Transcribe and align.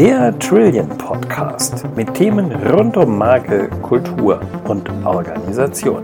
Der 0.00 0.38
Trillion 0.38 0.88
Podcast 0.88 1.84
mit 1.94 2.14
Themen 2.14 2.50
rund 2.50 2.96
um 2.96 3.18
Marke, 3.18 3.68
Kultur 3.82 4.40
und 4.64 4.88
Organisation. 5.04 6.02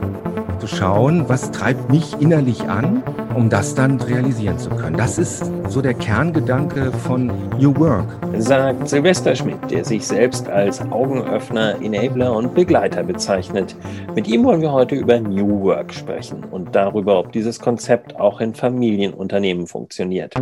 Zu 0.59 0.67
schauen, 0.67 1.27
was 1.29 1.51
treibt 1.51 1.91
mich 1.91 2.13
innerlich 2.21 2.61
an, 2.69 3.03
um 3.35 3.49
das 3.49 3.75
dann 3.75 3.99
realisieren 3.99 4.59
zu 4.59 4.69
können. 4.69 4.99
Das 4.99 5.17
ist 5.17 5.51
so 5.71 5.81
der 5.81 5.95
Kerngedanke 5.95 6.93
von 6.93 7.33
New 7.59 7.75
Work. 7.79 8.05
Sagt 8.37 8.87
Silvester 8.87 9.35
Schmidt, 9.35 9.71
der 9.71 9.83
sich 9.83 10.07
selbst 10.07 10.47
als 10.47 10.83
Augenöffner, 10.91 11.77
Enabler 11.81 12.37
und 12.37 12.55
Begleiter 12.55 13.03
bezeichnet. 13.03 13.77
Mit 14.15 14.29
ihm 14.29 14.45
wollen 14.45 14.61
wir 14.61 14.73
heute 14.73 14.95
über 14.95 15.19
New 15.19 15.63
Work 15.63 15.95
sprechen 15.95 16.45
und 16.45 16.75
darüber, 16.75 17.19
ob 17.19 17.33
dieses 17.33 17.59
Konzept 17.59 18.21
auch 18.21 18.43
in 18.43 18.55
Familienunternehmen 18.55 19.67
funktioniert. 19.67 20.35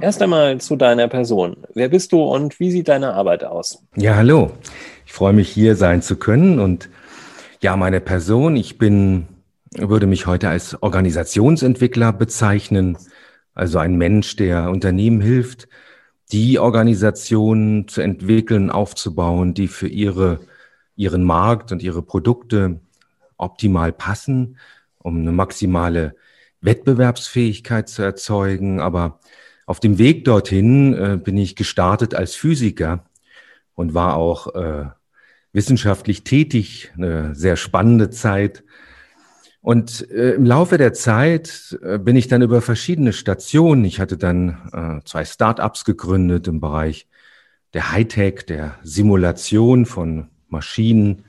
Erst 0.00 0.22
einmal 0.22 0.58
zu 0.60 0.76
deiner 0.76 1.08
Person. 1.08 1.58
Wer 1.74 1.90
bist 1.90 2.12
du 2.12 2.22
und 2.22 2.58
wie 2.58 2.70
sieht 2.70 2.88
deine 2.88 3.12
Arbeit 3.12 3.44
aus? 3.44 3.84
Ja, 3.96 4.16
hallo. 4.16 4.50
Ich 5.04 5.12
freue 5.12 5.34
mich, 5.34 5.50
hier 5.50 5.76
sein 5.76 6.00
zu 6.00 6.16
können. 6.16 6.58
Und 6.58 6.88
ja, 7.60 7.76
meine 7.76 8.00
Person, 8.00 8.56
ich 8.56 8.78
bin, 8.78 9.28
würde 9.76 10.06
mich 10.06 10.26
heute 10.26 10.48
als 10.48 10.82
Organisationsentwickler 10.82 12.14
bezeichnen. 12.14 12.96
Also 13.54 13.78
ein 13.78 13.96
Mensch, 13.96 14.36
der 14.36 14.70
Unternehmen 14.70 15.20
hilft, 15.20 15.68
die 16.32 16.58
Organisationen 16.58 17.86
zu 17.86 18.00
entwickeln, 18.00 18.70
aufzubauen, 18.70 19.52
die 19.52 19.68
für 19.68 19.88
ihre, 19.88 20.40
ihren 20.96 21.24
Markt 21.24 21.72
und 21.72 21.82
ihre 21.82 22.02
Produkte 22.02 22.80
optimal 23.36 23.92
passen, 23.92 24.56
um 24.98 25.18
eine 25.18 25.32
maximale 25.32 26.14
Wettbewerbsfähigkeit 26.62 27.88
zu 27.88 28.02
erzeugen, 28.02 28.80
aber 28.80 29.18
auf 29.70 29.78
dem 29.78 29.98
Weg 29.98 30.24
dorthin 30.24 30.94
äh, 30.94 31.16
bin 31.16 31.36
ich 31.36 31.54
gestartet 31.54 32.16
als 32.16 32.34
Physiker 32.34 33.04
und 33.76 33.94
war 33.94 34.16
auch 34.16 34.52
äh, 34.56 34.86
wissenschaftlich 35.52 36.24
tätig, 36.24 36.90
eine 36.96 37.36
sehr 37.36 37.54
spannende 37.54 38.10
Zeit. 38.10 38.64
Und 39.60 40.10
äh, 40.10 40.32
im 40.32 40.44
Laufe 40.44 40.76
der 40.76 40.92
Zeit 40.92 41.78
äh, 41.84 41.98
bin 41.98 42.16
ich 42.16 42.26
dann 42.26 42.42
über 42.42 42.62
verschiedene 42.62 43.12
Stationen, 43.12 43.84
ich 43.84 44.00
hatte 44.00 44.16
dann 44.16 44.58
äh, 44.72 45.04
zwei 45.04 45.24
Start-ups 45.24 45.84
gegründet 45.84 46.48
im 46.48 46.58
Bereich 46.58 47.06
der 47.72 47.92
Hightech, 47.92 48.46
der 48.46 48.74
Simulation 48.82 49.86
von 49.86 50.30
Maschinen 50.48 51.26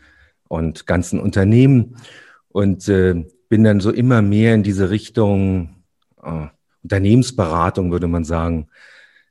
und 0.47 0.87
ganzen 0.87 1.19
Unternehmen 1.19 1.95
und 2.47 2.89
äh, 2.89 3.23
bin 3.49 3.63
dann 3.63 3.81
so 3.81 3.91
immer 3.91 4.23
mehr 4.23 4.55
in 4.55 4.63
diese 4.63 4.89
Richtung 4.89 5.83
äh, 6.23 6.47
Unternehmensberatung, 6.83 7.91
würde 7.91 8.07
man 8.07 8.23
sagen, 8.23 8.67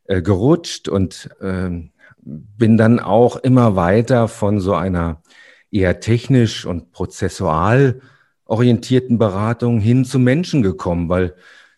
äh, 0.04 0.22
gerutscht 0.22 0.88
und 0.88 1.30
äh, 1.40 1.70
bin 2.22 2.76
dann 2.76 3.00
auch 3.00 3.36
immer 3.36 3.76
weiter 3.76 4.28
von 4.28 4.60
so 4.60 4.74
einer 4.74 5.22
eher 5.70 6.00
technisch 6.00 6.66
und 6.66 6.92
prozessual 6.92 8.00
orientierten 8.44 9.18
Beratung 9.18 9.78
hin 9.80 10.04
zu 10.04 10.18
Menschen 10.18 10.62
gekommen, 10.62 11.08
weil 11.08 11.34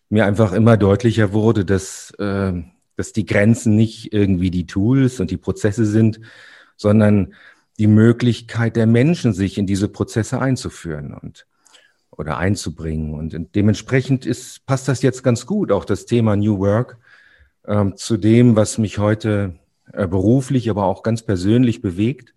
mir 0.09 0.25
einfach 0.25 0.53
immer 0.53 0.77
deutlicher 0.77 1.33
wurde, 1.33 1.65
dass, 1.65 2.11
äh, 2.19 2.53
dass 2.95 3.13
die 3.13 3.25
Grenzen 3.25 3.75
nicht 3.75 4.13
irgendwie 4.13 4.51
die 4.51 4.65
Tools 4.65 5.19
und 5.19 5.31
die 5.31 5.37
Prozesse 5.37 5.85
sind, 5.85 6.19
sondern 6.75 7.33
die 7.79 7.87
Möglichkeit 7.87 8.75
der 8.75 8.87
Menschen, 8.87 9.33
sich 9.33 9.57
in 9.57 9.67
diese 9.67 9.87
Prozesse 9.87 10.39
einzuführen. 10.39 11.13
Und 11.13 11.45
oder 12.17 12.37
einzubringen. 12.37 13.13
Und 13.13 13.55
dementsprechend 13.55 14.25
ist, 14.25 14.65
passt 14.65 14.87
das 14.87 15.01
jetzt 15.01 15.23
ganz 15.23 15.45
gut, 15.45 15.71
auch 15.71 15.85
das 15.85 16.05
Thema 16.05 16.35
New 16.35 16.59
Work, 16.59 16.97
ähm, 17.65 17.95
zu 17.95 18.17
dem, 18.17 18.55
was 18.55 18.77
mich 18.77 18.97
heute 18.97 19.55
äh, 19.91 20.07
beruflich, 20.07 20.69
aber 20.69 20.85
auch 20.85 21.03
ganz 21.03 21.21
persönlich 21.21 21.81
bewegt. 21.81 22.33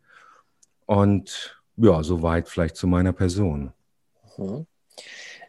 Und 0.86 1.60
ja, 1.76 2.02
soweit 2.02 2.48
vielleicht 2.48 2.76
zu 2.76 2.86
meiner 2.86 3.12
Person. 3.12 3.72
Mhm. 4.36 4.66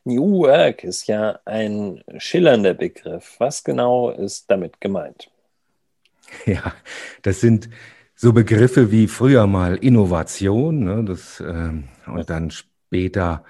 New 0.04 0.40
Work 0.44 0.84
ist 0.84 1.08
ja 1.08 1.40
ein 1.46 2.02
schillernder 2.18 2.74
Begriff. 2.74 3.36
Was 3.40 3.64
genau 3.64 4.10
ist 4.10 4.50
damit 4.50 4.80
gemeint? 4.82 5.30
Ja, 6.46 6.74
das 7.22 7.40
sind 7.40 7.70
so 8.14 8.34
Begriffe 8.34 8.92
wie 8.92 9.08
früher 9.08 9.48
mal 9.48 9.78
Innovation 9.78 10.84
ne, 10.84 11.06
das, 11.06 11.40
ähm, 11.40 11.86
und 12.06 12.30
dann 12.30 12.52
später 12.52 13.46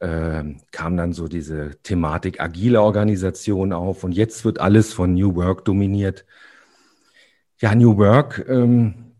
äh, 0.00 0.44
kam 0.72 0.96
dann 0.96 1.12
so 1.12 1.28
diese 1.28 1.76
Thematik 1.82 2.40
agile 2.40 2.82
Organisation 2.82 3.72
auf 3.72 4.02
und 4.04 4.12
jetzt 4.12 4.44
wird 4.44 4.60
alles 4.60 4.92
von 4.92 5.14
New 5.14 5.36
Work 5.36 5.64
dominiert. 5.64 6.24
Ja, 7.58 7.74
New 7.74 7.96
Work, 7.98 8.44
ähm, 8.48 9.12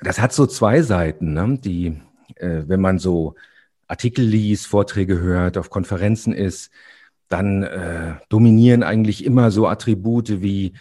das 0.00 0.20
hat 0.20 0.32
so 0.32 0.46
zwei 0.46 0.82
Seiten, 0.82 1.32
ne? 1.32 1.58
die, 1.58 2.00
äh, 2.36 2.62
wenn 2.66 2.80
man 2.80 2.98
so 2.98 3.34
Artikel 3.88 4.24
liest, 4.24 4.66
Vorträge 4.66 5.20
hört, 5.20 5.56
auf 5.58 5.70
Konferenzen 5.70 6.32
ist, 6.32 6.70
dann 7.28 7.62
äh, 7.62 8.14
dominieren 8.28 8.82
eigentlich 8.82 9.24
immer 9.24 9.50
so 9.50 9.66
Attribute 9.66 10.42
wie 10.42 10.74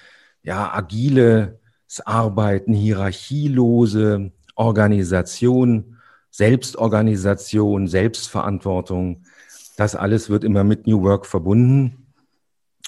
ja 0.44 0.74
agiles 0.74 1.56
Arbeiten, 2.04 2.74
hierarchielose 2.74 4.32
Organisation, 4.56 5.93
Selbstorganisation, 6.34 7.88
Selbstverantwortung, 7.88 9.24
das 9.78 9.96
alles 9.96 10.32
wird 10.32 10.44
immer 10.44 10.64
mit 10.64 10.88
New 10.88 11.04
Work 11.04 11.28
verbunden. 11.28 12.08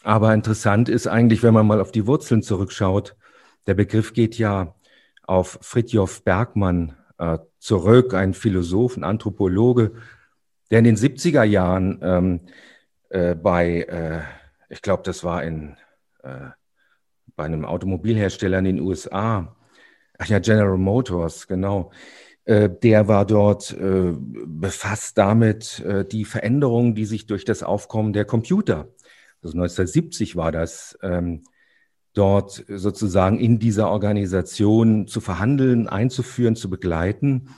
Aber 0.04 0.34
interessant 0.34 0.90
ist 0.90 1.06
eigentlich, 1.06 1.44
wenn 1.44 1.54
man 1.54 1.68
mal 1.68 1.80
auf 1.80 1.92
die 1.92 2.08
Wurzeln 2.08 2.42
zurückschaut, 2.42 3.16
der 3.68 3.76
Begriff 3.76 4.14
geht 4.14 4.40
ja 4.40 4.74
auf 5.28 5.60
Fritjof 5.62 6.24
Bergmann 6.24 6.96
äh, 7.20 7.38
zurück, 7.60 8.16
ein 8.16 8.34
Philosoph, 8.34 8.98
ein 8.98 9.04
Anthropologe, 9.04 9.92
der 10.72 10.80
in 10.80 10.86
den 10.86 10.98
70er 10.98 11.44
Jahren 11.44 12.00
ähm, 12.02 12.40
äh, 13.10 13.36
bei, 13.36 13.82
äh, 13.84 14.22
ich 14.70 14.82
glaube, 14.82 15.04
das 15.04 15.24
war 15.24 15.44
in, 15.44 15.78
äh, 16.24 16.50
bei 17.36 17.46
einem 17.46 17.64
Automobilhersteller 17.64 18.58
in 18.58 18.66
den 18.66 18.80
USA, 18.80 19.56
ach 20.18 20.28
ja, 20.28 20.40
General 20.40 20.78
Motors, 20.78 21.48
genau, 21.48 21.92
der 22.48 23.08
war 23.08 23.26
dort 23.26 23.72
äh, 23.74 24.14
befasst 24.18 25.18
damit, 25.18 25.80
äh, 25.80 26.06
die 26.06 26.26
Veränderungen, 26.26 26.94
die 26.96 27.06
sich 27.06 27.26
durch 27.26 27.44
das 27.46 27.64
Aufkommen 27.64 28.14
der 28.14 28.26
Computer, 28.26 28.90
also 29.46 29.58
1970 29.58 30.36
war 30.36 30.52
das, 30.52 30.98
ähm, 31.04 31.44
dort 32.14 32.66
sozusagen 32.68 33.40
in 33.40 33.60
dieser 33.60 33.90
Organisation 33.90 35.06
zu 35.06 35.22
verhandeln, 35.22 35.88
einzuführen, 35.88 36.56
zu 36.56 36.70
begleiten. 36.70 37.50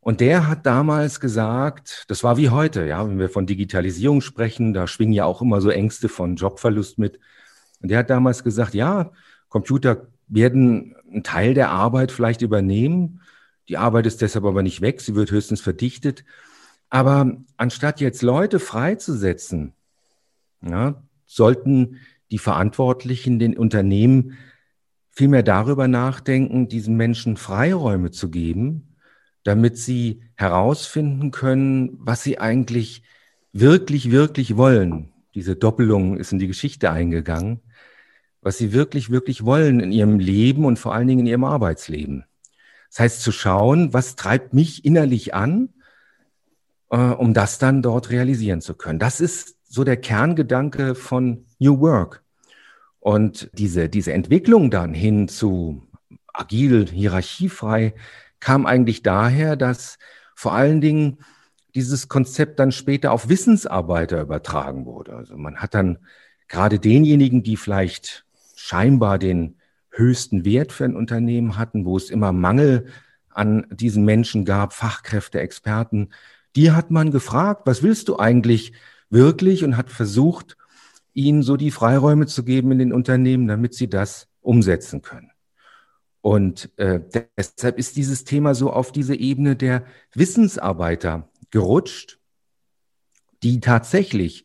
Und 0.00 0.20
der 0.20 0.48
hat 0.48 0.64
damals 0.64 1.20
gesagt, 1.20 2.04
das 2.08 2.24
war 2.24 2.36
wie 2.38 2.48
heute, 2.48 2.86
ja, 2.86 3.06
wenn 3.06 3.18
wir 3.18 3.28
von 3.28 3.44
Digitalisierung 3.44 4.20
sprechen, 4.20 4.72
da 4.72 4.86
schwingen 4.86 5.12
ja 5.12 5.24
auch 5.26 5.42
immer 5.42 5.60
so 5.60 5.68
Ängste 5.68 6.08
von 6.08 6.36
Jobverlust 6.36 6.98
mit. 6.98 7.18
Und 7.82 7.90
der 7.90 7.98
hat 7.98 8.10
damals 8.10 8.42
gesagt, 8.42 8.72
ja, 8.72 9.10
Computer 9.48 10.06
werden 10.28 10.94
einen 11.10 11.24
Teil 11.24 11.54
der 11.54 11.70
Arbeit 11.70 12.12
vielleicht 12.12 12.40
übernehmen, 12.40 13.20
die 13.68 13.76
Arbeit 13.76 14.06
ist 14.06 14.22
deshalb 14.22 14.44
aber 14.44 14.62
nicht 14.62 14.80
weg, 14.80 15.00
sie 15.00 15.14
wird 15.14 15.30
höchstens 15.30 15.60
verdichtet. 15.60 16.24
Aber 16.88 17.36
anstatt 17.56 18.00
jetzt 18.00 18.22
Leute 18.22 18.60
freizusetzen, 18.60 19.72
ja, 20.62 21.02
sollten 21.26 21.98
die 22.30 22.38
Verantwortlichen 22.38 23.38
den 23.38 23.56
Unternehmen 23.56 24.36
vielmehr 25.10 25.42
darüber 25.42 25.88
nachdenken, 25.88 26.68
diesen 26.68 26.96
Menschen 26.96 27.36
Freiräume 27.36 28.10
zu 28.10 28.30
geben, 28.30 28.96
damit 29.42 29.78
sie 29.78 30.22
herausfinden 30.34 31.30
können, 31.30 31.96
was 32.00 32.22
sie 32.22 32.38
eigentlich 32.38 33.02
wirklich, 33.52 34.10
wirklich 34.10 34.56
wollen. 34.56 35.12
Diese 35.34 35.56
Doppelung 35.56 36.18
ist 36.18 36.32
in 36.32 36.38
die 36.38 36.46
Geschichte 36.46 36.90
eingegangen, 36.90 37.60
was 38.42 38.58
sie 38.58 38.72
wirklich, 38.72 39.10
wirklich 39.10 39.44
wollen 39.44 39.80
in 39.80 39.92
ihrem 39.92 40.18
Leben 40.18 40.64
und 40.64 40.78
vor 40.78 40.94
allen 40.94 41.08
Dingen 41.08 41.20
in 41.20 41.26
ihrem 41.26 41.44
Arbeitsleben. 41.44 42.24
Das 42.96 43.00
heißt, 43.00 43.22
zu 43.24 43.30
schauen, 43.30 43.92
was 43.92 44.16
treibt 44.16 44.54
mich 44.54 44.86
innerlich 44.86 45.34
an, 45.34 45.68
äh, 46.88 46.96
um 46.96 47.34
das 47.34 47.58
dann 47.58 47.82
dort 47.82 48.08
realisieren 48.08 48.62
zu 48.62 48.72
können. 48.72 48.98
Das 48.98 49.20
ist 49.20 49.58
so 49.64 49.84
der 49.84 49.98
Kerngedanke 49.98 50.94
von 50.94 51.44
New 51.58 51.78
Work. 51.80 52.24
Und 52.98 53.50
diese, 53.52 53.90
diese 53.90 54.14
Entwicklung 54.14 54.70
dann 54.70 54.94
hin 54.94 55.28
zu 55.28 55.86
agil, 56.32 56.88
hierarchiefrei, 56.88 57.92
kam 58.40 58.64
eigentlich 58.64 59.02
daher, 59.02 59.56
dass 59.56 59.98
vor 60.34 60.54
allen 60.54 60.80
Dingen 60.80 61.18
dieses 61.74 62.08
Konzept 62.08 62.58
dann 62.58 62.72
später 62.72 63.12
auf 63.12 63.28
Wissensarbeiter 63.28 64.22
übertragen 64.22 64.86
wurde. 64.86 65.16
Also 65.16 65.36
man 65.36 65.56
hat 65.56 65.74
dann 65.74 65.98
gerade 66.48 66.78
denjenigen, 66.78 67.42
die 67.42 67.58
vielleicht 67.58 68.24
scheinbar 68.54 69.18
den 69.18 69.58
höchsten 69.96 70.44
Wert 70.44 70.72
für 70.72 70.84
ein 70.84 70.96
Unternehmen 70.96 71.56
hatten, 71.56 71.84
wo 71.84 71.96
es 71.96 72.10
immer 72.10 72.32
Mangel 72.32 72.86
an 73.30 73.66
diesen 73.70 74.04
Menschen 74.04 74.44
gab, 74.44 74.72
Fachkräfte, 74.72 75.40
Experten, 75.40 76.10
die 76.54 76.72
hat 76.72 76.90
man 76.90 77.10
gefragt, 77.10 77.62
was 77.66 77.82
willst 77.82 78.08
du 78.08 78.18
eigentlich 78.18 78.72
wirklich 79.10 79.64
und 79.64 79.76
hat 79.76 79.90
versucht, 79.90 80.56
ihnen 81.12 81.42
so 81.42 81.56
die 81.56 81.70
Freiräume 81.70 82.26
zu 82.26 82.44
geben 82.44 82.72
in 82.72 82.78
den 82.78 82.92
Unternehmen, 82.92 83.46
damit 83.46 83.74
sie 83.74 83.88
das 83.88 84.28
umsetzen 84.40 85.02
können. 85.02 85.30
Und 86.20 86.70
äh, 86.76 87.00
deshalb 87.36 87.78
ist 87.78 87.96
dieses 87.96 88.24
Thema 88.24 88.54
so 88.54 88.72
auf 88.72 88.90
diese 88.90 89.14
Ebene 89.14 89.54
der 89.54 89.84
Wissensarbeiter 90.12 91.28
gerutscht, 91.50 92.18
die 93.42 93.60
tatsächlich 93.60 94.44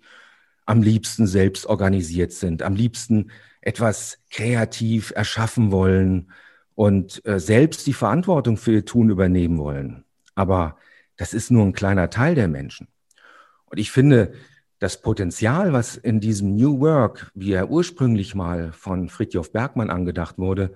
am 0.66 0.84
liebsten 0.84 1.28
selbst 1.28 1.66
organisiert 1.66 2.34
sind, 2.34 2.62
am 2.62 2.76
liebsten 2.76 3.32
etwas 3.62 4.20
kreativ 4.30 5.14
erschaffen 5.16 5.72
wollen 5.72 6.32
und 6.76 7.26
äh, 7.26 7.40
selbst 7.40 7.86
die 7.88 7.94
Verantwortung 7.94 8.58
für 8.58 8.74
ihr 8.74 8.86
Tun 8.86 9.10
übernehmen 9.10 9.58
wollen. 9.58 10.04
Aber 10.36 10.78
das 11.18 11.34
ist 11.34 11.52
nur 11.52 11.64
ein 11.64 11.74
kleiner 11.74 12.10
Teil 12.10 12.36
der 12.36 12.48
Menschen. 12.48 12.88
Und 13.66 13.78
ich 13.78 13.92
finde, 13.92 14.34
das 14.80 15.00
Potenzial, 15.00 15.74
was 15.74 15.96
in 15.96 16.20
diesem 16.20 16.56
New 16.56 16.80
Work, 16.80 17.32
wie 17.36 17.54
er 17.54 17.70
ursprünglich 17.70 18.34
mal 18.34 18.72
von 18.72 19.10
Fritjof 19.10 19.52
Bergmann 19.52 19.92
angedacht 19.92 20.40
wurde, 20.40 20.74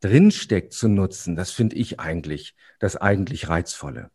drinsteckt 0.00 0.74
zu 0.74 0.88
nutzen, 0.88 1.34
das 1.34 1.50
finde 1.50 1.76
ich 1.76 1.98
eigentlich 1.98 2.54
das 2.78 2.96
eigentlich 2.96 3.48
Reizvolle. 3.48 4.10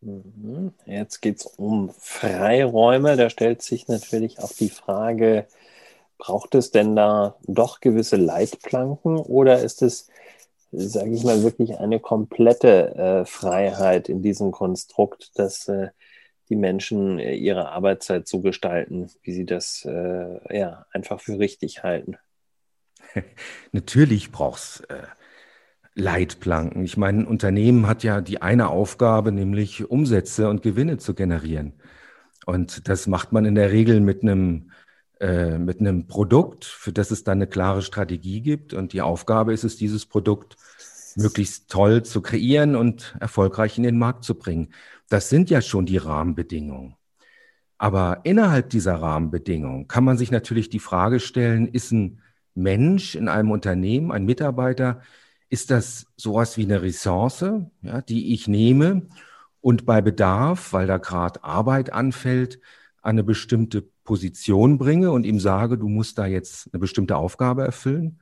Mhm. 0.00 0.72
Jetzt 0.86 1.20
geht 1.20 1.36
es 1.36 1.46
um 1.46 1.90
Freiräume. 1.98 3.16
Da 3.16 3.28
stellt 3.28 3.60
sich 3.60 3.88
natürlich 3.88 4.38
auch 4.38 4.52
die 4.52 4.70
Frage, 4.70 5.46
braucht 6.18 6.54
es 6.54 6.70
denn 6.70 6.96
da 6.96 7.36
doch 7.46 7.80
gewisse 7.80 8.16
Leitplanken 8.16 9.16
oder 9.16 9.62
ist 9.62 9.82
es, 9.82 10.08
sage 10.72 11.10
ich 11.10 11.24
mal, 11.24 11.42
wirklich 11.42 11.78
eine 11.78 12.00
komplette 12.00 12.94
äh, 12.94 13.24
Freiheit 13.24 14.08
in 14.08 14.22
diesem 14.22 14.50
Konstrukt, 14.50 15.38
dass 15.38 15.68
äh, 15.68 15.88
die 16.48 16.56
Menschen 16.56 17.18
äh, 17.18 17.34
ihre 17.34 17.70
Arbeitszeit 17.70 18.26
so 18.26 18.40
gestalten, 18.40 19.10
wie 19.22 19.32
sie 19.32 19.46
das 19.46 19.84
äh, 19.84 20.58
ja, 20.58 20.86
einfach 20.92 21.20
für 21.20 21.38
richtig 21.38 21.82
halten? 21.82 22.16
Natürlich 23.72 24.32
braucht 24.32 24.58
es 24.58 24.80
äh, 24.88 25.02
Leitplanken. 25.94 26.84
Ich 26.84 26.96
meine, 26.96 27.22
ein 27.22 27.26
Unternehmen 27.26 27.86
hat 27.86 28.02
ja 28.02 28.20
die 28.20 28.40
eine 28.40 28.68
Aufgabe, 28.68 29.32
nämlich 29.32 29.90
Umsätze 29.90 30.48
und 30.48 30.62
Gewinne 30.62 30.98
zu 30.98 31.14
generieren. 31.14 31.74
Und 32.46 32.88
das 32.88 33.06
macht 33.06 33.32
man 33.32 33.44
in 33.44 33.54
der 33.54 33.72
Regel 33.72 34.00
mit 34.00 34.22
einem, 34.22 34.70
äh, 35.20 35.58
mit 35.58 35.80
einem 35.80 36.06
Produkt, 36.06 36.64
für 36.64 36.92
das 36.92 37.10
es 37.10 37.24
dann 37.24 37.38
eine 37.38 37.46
klare 37.46 37.82
Strategie 37.82 38.40
gibt. 38.40 38.74
Und 38.74 38.92
die 38.92 39.02
Aufgabe 39.02 39.52
ist 39.52 39.64
es, 39.64 39.76
dieses 39.76 40.06
Produkt 40.06 40.56
möglichst 41.16 41.70
toll 41.70 42.04
zu 42.04 42.20
kreieren 42.20 42.76
und 42.76 43.16
erfolgreich 43.20 43.76
in 43.78 43.84
den 43.84 43.98
Markt 43.98 44.24
zu 44.24 44.36
bringen. 44.36 44.72
Das 45.08 45.28
sind 45.28 45.50
ja 45.50 45.60
schon 45.60 45.86
die 45.86 45.96
Rahmenbedingungen. 45.96 46.96
Aber 47.78 48.20
innerhalb 48.24 48.70
dieser 48.70 48.96
Rahmenbedingungen 48.96 49.88
kann 49.88 50.04
man 50.04 50.18
sich 50.18 50.30
natürlich 50.30 50.68
die 50.68 50.80
Frage 50.80 51.20
stellen, 51.20 51.68
ist 51.68 51.92
ein 51.92 52.20
Mensch 52.54 53.14
in 53.14 53.28
einem 53.28 53.50
Unternehmen, 53.52 54.10
ein 54.10 54.24
Mitarbeiter, 54.24 55.00
ist 55.48 55.70
das 55.70 56.06
sowas 56.16 56.56
wie 56.56 56.64
eine 56.64 56.82
Ressource, 56.82 57.44
ja, 57.82 58.02
die 58.02 58.34
ich 58.34 58.48
nehme 58.48 59.08
und 59.60 59.86
bei 59.86 60.00
Bedarf, 60.00 60.72
weil 60.72 60.86
da 60.86 60.98
gerade 60.98 61.42
Arbeit 61.44 61.92
anfällt, 61.92 62.60
an 63.00 63.10
eine 63.10 63.24
bestimmte 63.24 63.88
Position 64.08 64.78
bringe 64.78 65.10
und 65.10 65.26
ihm 65.26 65.38
sage, 65.38 65.76
du 65.76 65.86
musst 65.86 66.16
da 66.16 66.24
jetzt 66.24 66.70
eine 66.72 66.80
bestimmte 66.80 67.16
Aufgabe 67.16 67.62
erfüllen? 67.62 68.20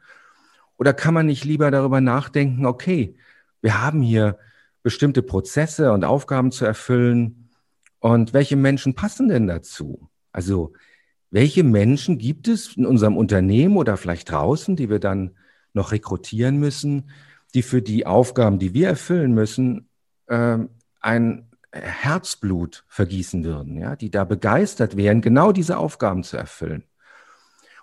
Oder 0.79 0.93
kann 0.93 1.15
man 1.15 1.27
nicht 1.27 1.45
lieber 1.45 1.71
darüber 1.71 2.01
nachdenken, 2.01 2.67
okay, 2.67 3.15
wir 3.63 3.81
haben 3.81 4.03
hier 4.03 4.37
bestimmte 4.83 5.23
Prozesse 5.23 5.93
und 5.93 6.05
Aufgaben 6.05 6.51
zu 6.51 6.65
erfüllen 6.65 7.51
und 8.01 8.35
welche 8.35 8.57
Menschen 8.57 8.95
passen 8.95 9.29
denn 9.29 9.47
dazu? 9.47 10.11
Also 10.33 10.73
welche 11.31 11.63
Menschen 11.63 12.19
gibt 12.19 12.49
es 12.49 12.77
in 12.77 12.85
unserem 12.85 13.17
Unternehmen 13.17 13.77
oder 13.77 13.97
vielleicht 13.97 14.33
draußen, 14.33 14.75
die 14.75 14.91
wir 14.91 14.99
dann 14.99 15.37
noch 15.73 15.93
rekrutieren 15.93 16.59
müssen, 16.59 17.11
die 17.55 17.63
für 17.63 17.81
die 17.81 18.07
Aufgaben, 18.07 18.59
die 18.59 18.75
wir 18.75 18.89
erfüllen 18.89 19.35
müssen, 19.35 19.89
äh, 20.27 20.59
ein 21.01 21.47
Herzblut 21.73 22.85
vergießen 22.89 23.45
würden, 23.45 23.77
ja, 23.77 23.97
die 23.97 24.11
da 24.11 24.25
begeistert 24.25 24.97
wären, 24.97 25.21
genau 25.21 25.53
diese 25.53 25.79
Aufgaben 25.79 26.23
zu 26.23 26.37
erfüllen. 26.37 26.85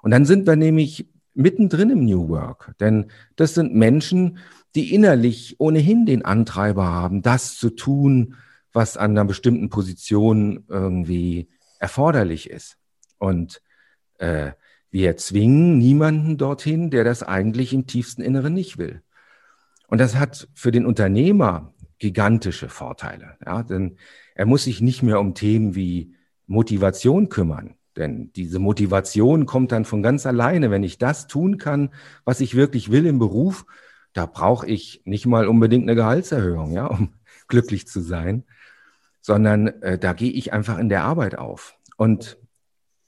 Und 0.02 0.12
dann 0.12 0.26
sind 0.26 0.48
wir 0.48 0.56
nämlich 0.56 1.10
mittendrin 1.34 1.90
im 1.90 2.06
New 2.06 2.30
Work, 2.30 2.76
denn 2.80 3.12
das 3.36 3.54
sind 3.54 3.74
Menschen, 3.74 4.38
die 4.76 4.94
innerlich 4.94 5.56
ohnehin 5.60 6.06
den 6.06 6.26
Antreiber 6.26 6.86
haben, 6.86 7.22
das 7.22 7.56
zu 7.58 7.70
tun, 7.70 8.36
was 8.72 8.98
an 8.98 9.12
einer 9.12 9.26
bestimmten 9.26 9.70
Position 9.70 10.66
irgendwie 10.68 11.50
erforderlich 11.80 12.50
ist. 12.50 12.78
Und 13.20 13.62
äh, 14.18 14.52
wir 14.90 15.18
zwingen 15.18 15.78
niemanden 15.78 16.38
dorthin, 16.38 16.90
der 16.90 17.04
das 17.04 17.24
eigentlich 17.24 17.74
im 17.74 17.88
tiefsten 17.88 18.22
Inneren 18.22 18.54
nicht 18.54 18.78
will. 18.78 19.02
Und 19.88 20.00
das 20.00 20.16
hat 20.16 20.48
für 20.54 20.72
den 20.72 20.86
Unternehmer 20.86 21.73
gigantische 22.04 22.68
Vorteile. 22.68 23.38
Ja, 23.46 23.64
denn 23.64 23.98
er 24.36 24.46
muss 24.46 24.66
sich 24.66 24.82
nicht 24.82 25.04
mehr 25.04 25.22
um 25.22 25.36
Themen 25.36 25.74
wie 25.74 26.16
Motivation 26.48 27.30
kümmern. 27.30 27.76
Denn 27.96 28.34
diese 28.34 28.60
Motivation 28.60 29.46
kommt 29.46 29.72
dann 29.72 29.86
von 29.86 30.04
ganz 30.04 30.26
alleine. 30.26 30.70
Wenn 30.70 30.84
ich 30.84 30.98
das 30.98 31.28
tun 31.28 31.58
kann, 31.58 31.92
was 32.26 32.42
ich 32.42 32.56
wirklich 32.56 32.92
will 32.92 33.06
im 33.06 33.20
Beruf, 33.20 33.66
da 34.12 34.26
brauche 34.26 34.68
ich 34.68 35.02
nicht 35.06 35.26
mal 35.26 35.48
unbedingt 35.48 35.84
eine 35.84 35.96
Gehaltserhöhung, 35.96 36.74
ja, 36.74 36.88
um 36.88 37.14
glücklich 37.48 37.88
zu 37.88 38.02
sein, 38.02 38.44
sondern 39.22 39.68
äh, 39.82 39.98
da 39.98 40.12
gehe 40.12 40.32
ich 40.32 40.52
einfach 40.52 40.80
in 40.80 40.90
der 40.90 41.04
Arbeit 41.06 41.38
auf. 41.38 41.78
Und 41.96 42.38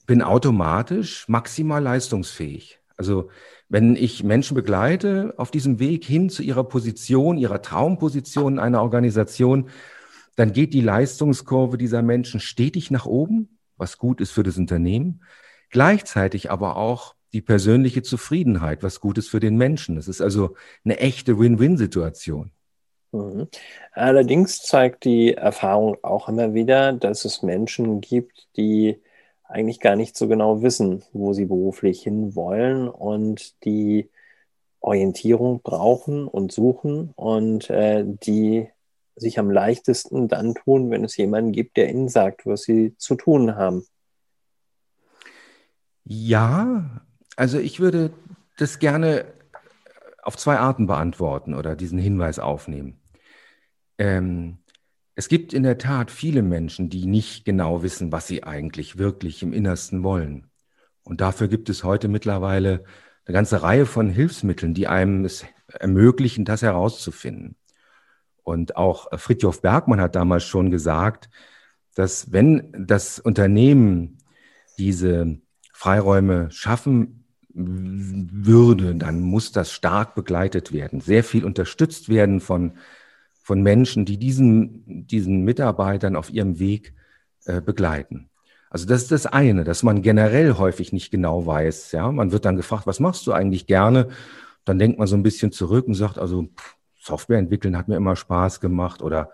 bin 0.05 0.21
automatisch 0.21 1.27
maximal 1.27 1.83
leistungsfähig. 1.83 2.79
Also 2.97 3.29
wenn 3.67 3.95
ich 3.95 4.23
Menschen 4.23 4.55
begleite 4.55 5.33
auf 5.37 5.51
diesem 5.51 5.79
Weg 5.79 6.05
hin 6.05 6.29
zu 6.29 6.43
ihrer 6.43 6.63
Position, 6.63 7.37
ihrer 7.37 7.61
Traumposition 7.61 8.53
in 8.53 8.59
einer 8.59 8.81
Organisation, 8.81 9.69
dann 10.35 10.53
geht 10.53 10.73
die 10.73 10.81
Leistungskurve 10.81 11.77
dieser 11.77 12.01
Menschen 12.01 12.39
stetig 12.39 12.91
nach 12.91 13.05
oben, 13.05 13.57
was 13.77 13.97
gut 13.97 14.21
ist 14.21 14.31
für 14.31 14.43
das 14.43 14.57
Unternehmen, 14.57 15.23
gleichzeitig 15.69 16.51
aber 16.51 16.77
auch 16.77 17.15
die 17.33 17.41
persönliche 17.41 18.01
Zufriedenheit, 18.01 18.83
was 18.83 19.01
gut 19.01 19.17
ist 19.17 19.29
für 19.29 19.39
den 19.39 19.57
Menschen. 19.57 19.95
Das 19.95 20.07
ist 20.07 20.21
also 20.21 20.55
eine 20.85 20.99
echte 20.99 21.37
Win-Win-Situation. 21.37 22.51
Mhm. 23.11 23.47
Allerdings 23.91 24.61
zeigt 24.61 25.05
die 25.05 25.33
Erfahrung 25.33 25.97
auch 26.01 26.29
immer 26.29 26.53
wieder, 26.53 26.93
dass 26.93 27.25
es 27.25 27.41
Menschen 27.43 28.01
gibt, 28.01 28.47
die 28.57 29.01
eigentlich 29.47 29.79
gar 29.79 29.95
nicht 29.95 30.17
so 30.17 30.27
genau 30.27 30.61
wissen, 30.61 31.03
wo 31.13 31.33
sie 31.33 31.45
beruflich 31.45 32.01
hinwollen 32.01 32.89
und 32.89 33.63
die 33.63 34.09
Orientierung 34.79 35.61
brauchen 35.61 36.27
und 36.27 36.51
suchen 36.51 37.11
und 37.15 37.69
äh, 37.69 38.03
die 38.05 38.69
sich 39.15 39.39
am 39.39 39.49
leichtesten 39.49 40.27
dann 40.27 40.55
tun, 40.55 40.91
wenn 40.91 41.03
es 41.03 41.17
jemanden 41.17 41.51
gibt, 41.51 41.77
der 41.77 41.89
ihnen 41.89 42.09
sagt, 42.09 42.45
was 42.45 42.63
sie 42.63 42.95
zu 42.97 43.15
tun 43.15 43.55
haben. 43.55 43.85
Ja, 46.03 47.01
also 47.35 47.57
ich 47.57 47.79
würde 47.79 48.13
das 48.57 48.79
gerne 48.79 49.25
auf 50.21 50.37
zwei 50.37 50.57
Arten 50.57 50.87
beantworten 50.87 51.53
oder 51.53 51.75
diesen 51.75 51.99
Hinweis 51.99 52.39
aufnehmen. 52.39 52.99
Ähm, 53.97 54.57
es 55.15 55.29
gibt 55.29 55.53
in 55.53 55.63
der 55.63 55.77
Tat 55.77 56.11
viele 56.11 56.41
Menschen, 56.41 56.89
die 56.89 57.05
nicht 57.05 57.45
genau 57.45 57.83
wissen, 57.83 58.11
was 58.11 58.27
sie 58.27 58.43
eigentlich 58.43 58.97
wirklich 58.97 59.41
im 59.43 59.53
Innersten 59.53 60.03
wollen. 60.03 60.47
Und 61.03 61.21
dafür 61.21 61.47
gibt 61.47 61.69
es 61.69 61.83
heute 61.83 62.07
mittlerweile 62.09 62.83
eine 63.25 63.33
ganze 63.33 63.63
Reihe 63.63 63.85
von 63.85 64.09
Hilfsmitteln, 64.09 64.73
die 64.73 64.87
einem 64.87 65.23
es 65.23 65.45
ermöglichen, 65.67 66.45
das 66.45 66.61
herauszufinden. 66.61 67.55
Und 68.43 68.75
auch 68.75 69.07
Fritjof 69.17 69.61
Bergmann 69.61 70.01
hat 70.01 70.15
damals 70.15 70.43
schon 70.43 70.69
gesagt, 70.69 71.29
dass 71.95 72.31
wenn 72.31 72.71
das 72.77 73.19
Unternehmen 73.19 74.17
diese 74.77 75.39
Freiräume 75.73 76.51
schaffen 76.51 77.23
würde, 77.53 78.95
dann 78.95 79.21
muss 79.21 79.53
das 79.53 79.71
stark 79.71 80.13
begleitet 80.13 80.73
werden, 80.73 80.99
sehr 80.99 81.23
viel 81.23 81.45
unterstützt 81.45 82.09
werden 82.09 82.41
von 82.41 82.73
von 83.45 83.61
Menschen, 83.61 84.05
die 84.05 84.17
diesen, 84.17 85.05
diesen 85.05 85.43
Mitarbeitern 85.43 86.15
auf 86.15 86.31
ihrem 86.31 86.57
Weg 86.57 86.95
äh, 87.45 87.61
begleiten. 87.61 88.31
Also 88.71 88.87
das 88.87 89.03
ist 89.03 89.11
das 89.11 89.27
eine, 89.27 89.63
dass 89.63 89.83
man 89.83 90.01
generell 90.01 90.55
häufig 90.57 90.91
nicht 90.91 91.11
genau 91.11 91.45
weiß. 91.45 91.91
Ja, 91.91 92.11
man 92.11 92.31
wird 92.31 92.45
dann 92.45 92.55
gefragt, 92.55 92.87
was 92.87 92.99
machst 92.99 93.27
du 93.27 93.33
eigentlich 93.33 93.67
gerne? 93.67 94.07
Dann 94.63 94.79
denkt 94.79 94.97
man 94.97 95.07
so 95.07 95.15
ein 95.15 95.21
bisschen 95.21 95.51
zurück 95.51 95.85
und 95.85 95.93
sagt, 95.93 96.17
also 96.17 96.49
Software 96.99 97.37
entwickeln 97.37 97.77
hat 97.77 97.87
mir 97.87 97.97
immer 97.97 98.15
Spaß 98.15 98.61
gemacht 98.61 99.03
oder 99.03 99.29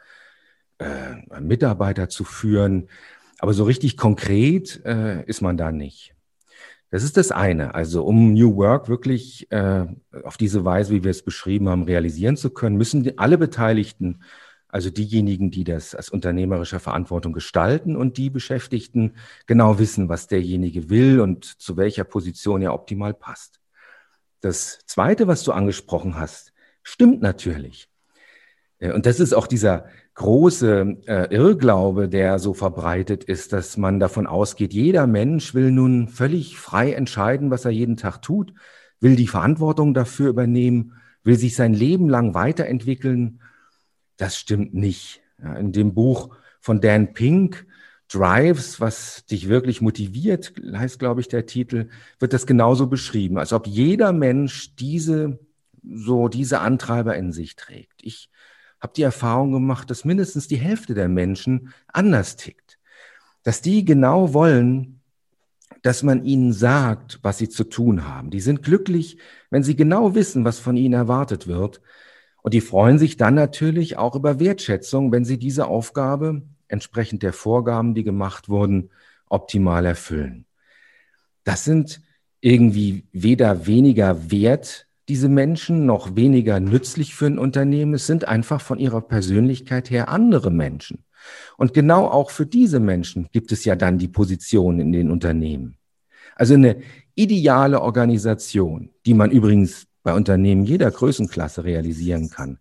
äh, 0.77 1.39
Mitarbeiter 1.39 2.09
zu 2.09 2.25
führen. 2.25 2.89
Aber 3.39 3.53
so 3.53 3.63
richtig 3.63 3.95
konkret 3.95 4.81
äh, 4.83 5.23
ist 5.23 5.39
man 5.39 5.55
da 5.55 5.71
nicht. 5.71 6.15
Das 6.91 7.03
ist 7.03 7.15
das 7.15 7.31
eine. 7.31 7.73
Also 7.73 8.03
um 8.03 8.33
New 8.33 8.57
Work 8.57 8.89
wirklich 8.89 9.49
äh, 9.49 9.85
auf 10.23 10.35
diese 10.35 10.65
Weise, 10.65 10.93
wie 10.93 11.03
wir 11.05 11.11
es 11.11 11.23
beschrieben 11.23 11.69
haben, 11.69 11.83
realisieren 11.83 12.35
zu 12.35 12.49
können, 12.49 12.75
müssen 12.75 13.17
alle 13.17 13.37
Beteiligten, 13.37 14.23
also 14.67 14.89
diejenigen, 14.89 15.51
die 15.51 15.63
das 15.63 15.95
als 15.95 16.09
unternehmerische 16.09 16.81
Verantwortung 16.81 17.31
gestalten 17.31 17.95
und 17.95 18.17
die 18.17 18.29
Beschäftigten, 18.29 19.15
genau 19.47 19.79
wissen, 19.79 20.09
was 20.09 20.27
derjenige 20.27 20.89
will 20.89 21.21
und 21.21 21.45
zu 21.45 21.77
welcher 21.77 22.03
Position 22.03 22.61
er 22.61 22.73
optimal 22.73 23.13
passt. 23.13 23.61
Das 24.41 24.79
Zweite, 24.85 25.27
was 25.27 25.43
du 25.43 25.53
angesprochen 25.53 26.19
hast, 26.19 26.51
stimmt 26.83 27.21
natürlich. 27.21 27.87
Äh, 28.79 28.91
und 28.91 29.05
das 29.05 29.21
ist 29.21 29.31
auch 29.31 29.47
dieser 29.47 29.85
große 30.15 30.97
äh, 31.07 31.33
Irrglaube, 31.33 32.09
der 32.09 32.39
so 32.39 32.53
verbreitet 32.53 33.23
ist, 33.23 33.53
dass 33.53 33.77
man 33.77 33.99
davon 33.99 34.27
ausgeht, 34.27 34.73
jeder 34.73 35.07
Mensch 35.07 35.53
will 35.53 35.71
nun 35.71 36.07
völlig 36.09 36.57
frei 36.57 36.93
entscheiden, 36.93 37.49
was 37.49 37.65
er 37.65 37.71
jeden 37.71 37.97
Tag 37.97 38.21
tut, 38.21 38.53
will 38.99 39.15
die 39.15 39.27
Verantwortung 39.27 39.93
dafür 39.93 40.29
übernehmen, 40.29 40.93
will 41.23 41.37
sich 41.37 41.55
sein 41.55 41.73
Leben 41.73 42.09
lang 42.09 42.33
weiterentwickeln. 42.33 43.41
Das 44.17 44.37
stimmt 44.37 44.73
nicht. 44.73 45.21
Ja, 45.41 45.55
in 45.55 45.71
dem 45.71 45.93
Buch 45.93 46.35
von 46.59 46.81
Dan 46.81 47.13
Pink, 47.13 47.65
Drives, 48.11 48.81
was 48.81 49.25
dich 49.25 49.47
wirklich 49.47 49.81
motiviert, 49.81 50.53
heißt, 50.73 50.99
glaube 50.99 51.21
ich, 51.21 51.29
der 51.29 51.45
Titel, 51.45 51.89
wird 52.19 52.33
das 52.33 52.45
genauso 52.45 52.87
beschrieben, 52.87 53.37
als 53.37 53.53
ob 53.53 53.65
jeder 53.65 54.11
Mensch 54.11 54.75
diese, 54.75 55.39
so 55.81 56.27
diese 56.27 56.59
Antreiber 56.59 57.15
in 57.15 57.31
sich 57.31 57.55
trägt. 57.55 58.03
Ich 58.03 58.29
habe 58.81 58.93
die 58.95 59.03
Erfahrung 59.03 59.51
gemacht, 59.51 59.89
dass 59.89 60.05
mindestens 60.05 60.47
die 60.47 60.57
Hälfte 60.57 60.93
der 60.93 61.07
Menschen 61.07 61.73
anders 61.87 62.35
tickt. 62.35 62.79
Dass 63.43 63.61
die 63.61 63.85
genau 63.85 64.33
wollen, 64.33 65.01
dass 65.81 66.03
man 66.03 66.25
ihnen 66.25 66.53
sagt, 66.53 67.19
was 67.21 67.37
sie 67.37 67.49
zu 67.49 67.63
tun 67.63 68.07
haben. 68.07 68.29
Die 68.29 68.41
sind 68.41 68.63
glücklich, 68.63 69.17
wenn 69.49 69.63
sie 69.63 69.75
genau 69.75 70.15
wissen, 70.15 70.45
was 70.45 70.59
von 70.59 70.77
ihnen 70.77 70.93
erwartet 70.93 71.47
wird. 71.47 71.81
Und 72.43 72.53
die 72.53 72.61
freuen 72.61 72.97
sich 72.97 73.17
dann 73.17 73.35
natürlich 73.35 73.97
auch 73.97 74.15
über 74.15 74.39
Wertschätzung, 74.39 75.11
wenn 75.11 75.25
sie 75.25 75.37
diese 75.37 75.67
Aufgabe 75.67 76.43
entsprechend 76.67 77.23
der 77.23 77.33
Vorgaben, 77.33 77.93
die 77.93 78.03
gemacht 78.03 78.49
wurden, 78.49 78.89
optimal 79.29 79.85
erfüllen. 79.85 80.45
Das 81.43 81.63
sind 81.63 82.01
irgendwie 82.39 83.05
weder 83.11 83.67
weniger 83.67 84.31
wert 84.31 84.87
diese 85.09 85.29
Menschen 85.29 85.85
noch 85.85 86.15
weniger 86.15 86.59
nützlich 86.59 87.15
für 87.15 87.25
ein 87.25 87.39
Unternehmen. 87.39 87.93
Es 87.93 88.07
sind 88.07 88.27
einfach 88.27 88.61
von 88.61 88.79
ihrer 88.79 89.01
Persönlichkeit 89.01 89.89
her 89.89 90.09
andere 90.09 90.51
Menschen. 90.51 91.03
Und 91.57 91.73
genau 91.73 92.07
auch 92.07 92.31
für 92.31 92.45
diese 92.45 92.79
Menschen 92.79 93.27
gibt 93.31 93.51
es 93.51 93.65
ja 93.65 93.75
dann 93.75 93.97
die 93.97 94.07
Position 94.07 94.79
in 94.79 94.91
den 94.91 95.11
Unternehmen. 95.11 95.77
Also 96.35 96.53
eine 96.53 96.81
ideale 97.15 97.81
Organisation, 97.81 98.89
die 99.05 99.13
man 99.13 99.31
übrigens 99.31 99.87
bei 100.03 100.13
Unternehmen 100.13 100.65
jeder 100.65 100.89
Größenklasse 100.89 101.63
realisieren 101.63 102.29
kann, 102.29 102.59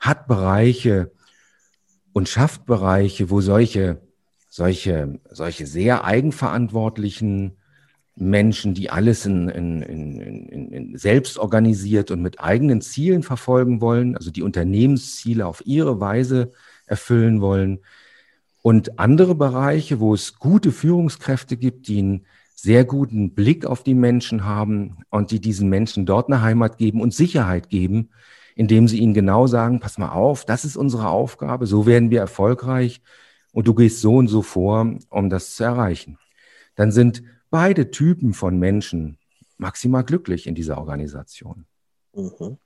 hat 0.00 0.26
Bereiche 0.26 1.12
und 2.12 2.28
schafft 2.28 2.66
Bereiche, 2.66 3.30
wo 3.30 3.40
solche, 3.40 4.00
solche, 4.48 5.20
solche 5.30 5.66
sehr 5.66 6.04
eigenverantwortlichen 6.04 7.56
Menschen, 8.30 8.74
die 8.74 8.90
alles 8.90 9.26
in, 9.26 9.48
in, 9.48 9.82
in, 9.82 10.70
in, 10.70 10.98
selbst 10.98 11.38
organisiert 11.38 12.10
und 12.10 12.22
mit 12.22 12.40
eigenen 12.40 12.80
Zielen 12.80 13.22
verfolgen 13.22 13.80
wollen, 13.80 14.16
also 14.16 14.30
die 14.30 14.42
Unternehmensziele 14.42 15.46
auf 15.46 15.62
ihre 15.66 16.00
Weise 16.00 16.52
erfüllen 16.86 17.40
wollen. 17.40 17.80
Und 18.62 18.98
andere 18.98 19.34
Bereiche, 19.34 20.00
wo 20.00 20.14
es 20.14 20.38
gute 20.38 20.72
Führungskräfte 20.72 21.56
gibt, 21.56 21.88
die 21.88 21.98
einen 21.98 22.26
sehr 22.54 22.84
guten 22.84 23.34
Blick 23.34 23.66
auf 23.66 23.82
die 23.82 23.94
Menschen 23.94 24.44
haben 24.44 24.98
und 25.10 25.32
die 25.32 25.40
diesen 25.40 25.68
Menschen 25.68 26.06
dort 26.06 26.28
eine 26.28 26.42
Heimat 26.42 26.78
geben 26.78 27.00
und 27.00 27.12
Sicherheit 27.12 27.68
geben, 27.70 28.10
indem 28.54 28.86
sie 28.86 28.98
ihnen 28.98 29.14
genau 29.14 29.48
sagen, 29.48 29.80
pass 29.80 29.98
mal 29.98 30.12
auf, 30.12 30.44
das 30.44 30.64
ist 30.64 30.76
unsere 30.76 31.08
Aufgabe, 31.08 31.66
so 31.66 31.86
werden 31.86 32.10
wir 32.10 32.20
erfolgreich 32.20 33.02
und 33.52 33.66
du 33.66 33.74
gehst 33.74 34.00
so 34.00 34.16
und 34.16 34.28
so 34.28 34.42
vor, 34.42 34.94
um 35.08 35.28
das 35.28 35.56
zu 35.56 35.64
erreichen. 35.64 36.18
Dann 36.76 36.92
sind 36.92 37.24
beide 37.52 37.92
Typen 37.92 38.32
von 38.32 38.58
Menschen 38.58 39.18
maximal 39.58 40.02
glücklich 40.02 40.48
in 40.48 40.56
dieser 40.56 40.78
Organisation. 40.78 41.66
Mhm. 42.14 42.58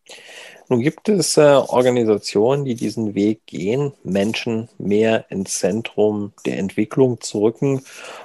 Nun 0.69 0.81
gibt 0.81 1.09
es 1.09 1.37
äh, 1.37 1.41
Organisationen, 1.41 2.65
die 2.65 2.75
diesen 2.75 3.15
Weg 3.15 3.47
gehen, 3.47 3.93
Menschen 4.03 4.69
mehr 4.79 5.27
ins 5.29 5.59
Zentrum 5.59 6.33
der 6.47 6.59
Entwicklung 6.59 7.21
zu 7.21 7.43
rücken 7.43 7.83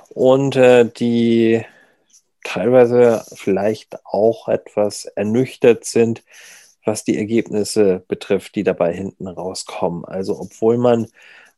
und 0.10 0.56
äh, 0.56 0.86
die 0.86 1.65
teilweise 2.44 3.24
vielleicht 3.34 4.03
auch 4.06 4.48
etwas 4.48 5.06
ernüchtert 5.06 5.86
sind, 5.86 6.24
was 6.86 7.03
die 7.03 7.18
Ergebnisse 7.18 8.03
betrifft, 8.08 8.56
die 8.56 8.63
dabei 8.63 8.94
hinten 8.94 9.27
rauskommen. 9.27 10.06
Also 10.06 10.39
obwohl 10.39 10.77
man 10.77 11.08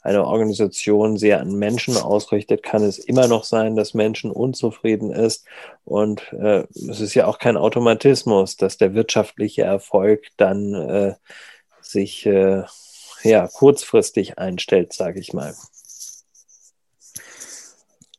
eine 0.03 0.25
Organisation 0.25 1.17
sehr 1.17 1.39
an 1.39 1.53
Menschen 1.53 1.97
ausrichtet, 1.97 2.61
kann 2.61 2.83
es 2.83 2.99
immer 2.99 3.27
noch 3.27 3.45
sein, 3.45 3.75
dass 3.75 3.93
Menschen 3.93 4.31
unzufrieden 4.31 5.11
ist. 5.11 5.45
Und 5.85 6.21
äh, 6.33 6.65
es 6.73 6.99
ist 6.99 7.13
ja 7.13 7.25
auch 7.25 7.39
kein 7.39 7.55
Automatismus, 7.55 8.57
dass 8.57 8.77
der 8.77 8.93
wirtschaftliche 8.93 9.63
Erfolg 9.63 10.25
dann 10.35 10.73
äh, 10.73 11.15
sich 11.81 12.25
äh, 12.25 12.63
ja, 13.23 13.47
kurzfristig 13.47 14.37
einstellt, 14.37 14.91
sage 14.91 15.21
ich 15.21 15.33
mal. 15.33 15.55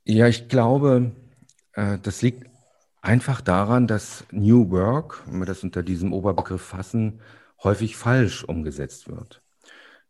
Ja, 0.05 0.27
ich 0.27 0.49
glaube, 0.49 1.13
äh, 1.75 1.99
das 2.03 2.23
liegt 2.23 2.47
einfach 3.03 3.43
daran, 3.43 3.87
dass 3.87 4.25
New 4.31 4.71
Work, 4.71 5.23
wenn 5.27 5.41
wir 5.41 5.47
das 5.47 5.63
unter 5.63 5.83
diesem 5.83 6.15
Oberbegriff 6.15 6.63
fassen, 6.63 7.21
häufig 7.63 7.97
falsch 7.97 8.45
umgesetzt 8.45 9.09
wird. 9.09 9.44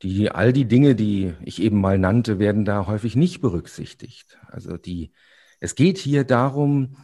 Die, 0.02 0.30
all 0.30 0.52
die 0.52 0.66
Dinge, 0.66 0.94
die 0.94 1.34
ich 1.42 1.62
eben 1.62 1.80
mal 1.80 1.98
nannte, 1.98 2.38
werden 2.38 2.64
da 2.64 2.86
häufig 2.86 3.16
nicht 3.16 3.40
berücksichtigt. 3.40 4.38
Also 4.48 4.76
die, 4.76 5.12
es 5.60 5.74
geht 5.74 5.98
hier 5.98 6.24
darum, 6.24 6.96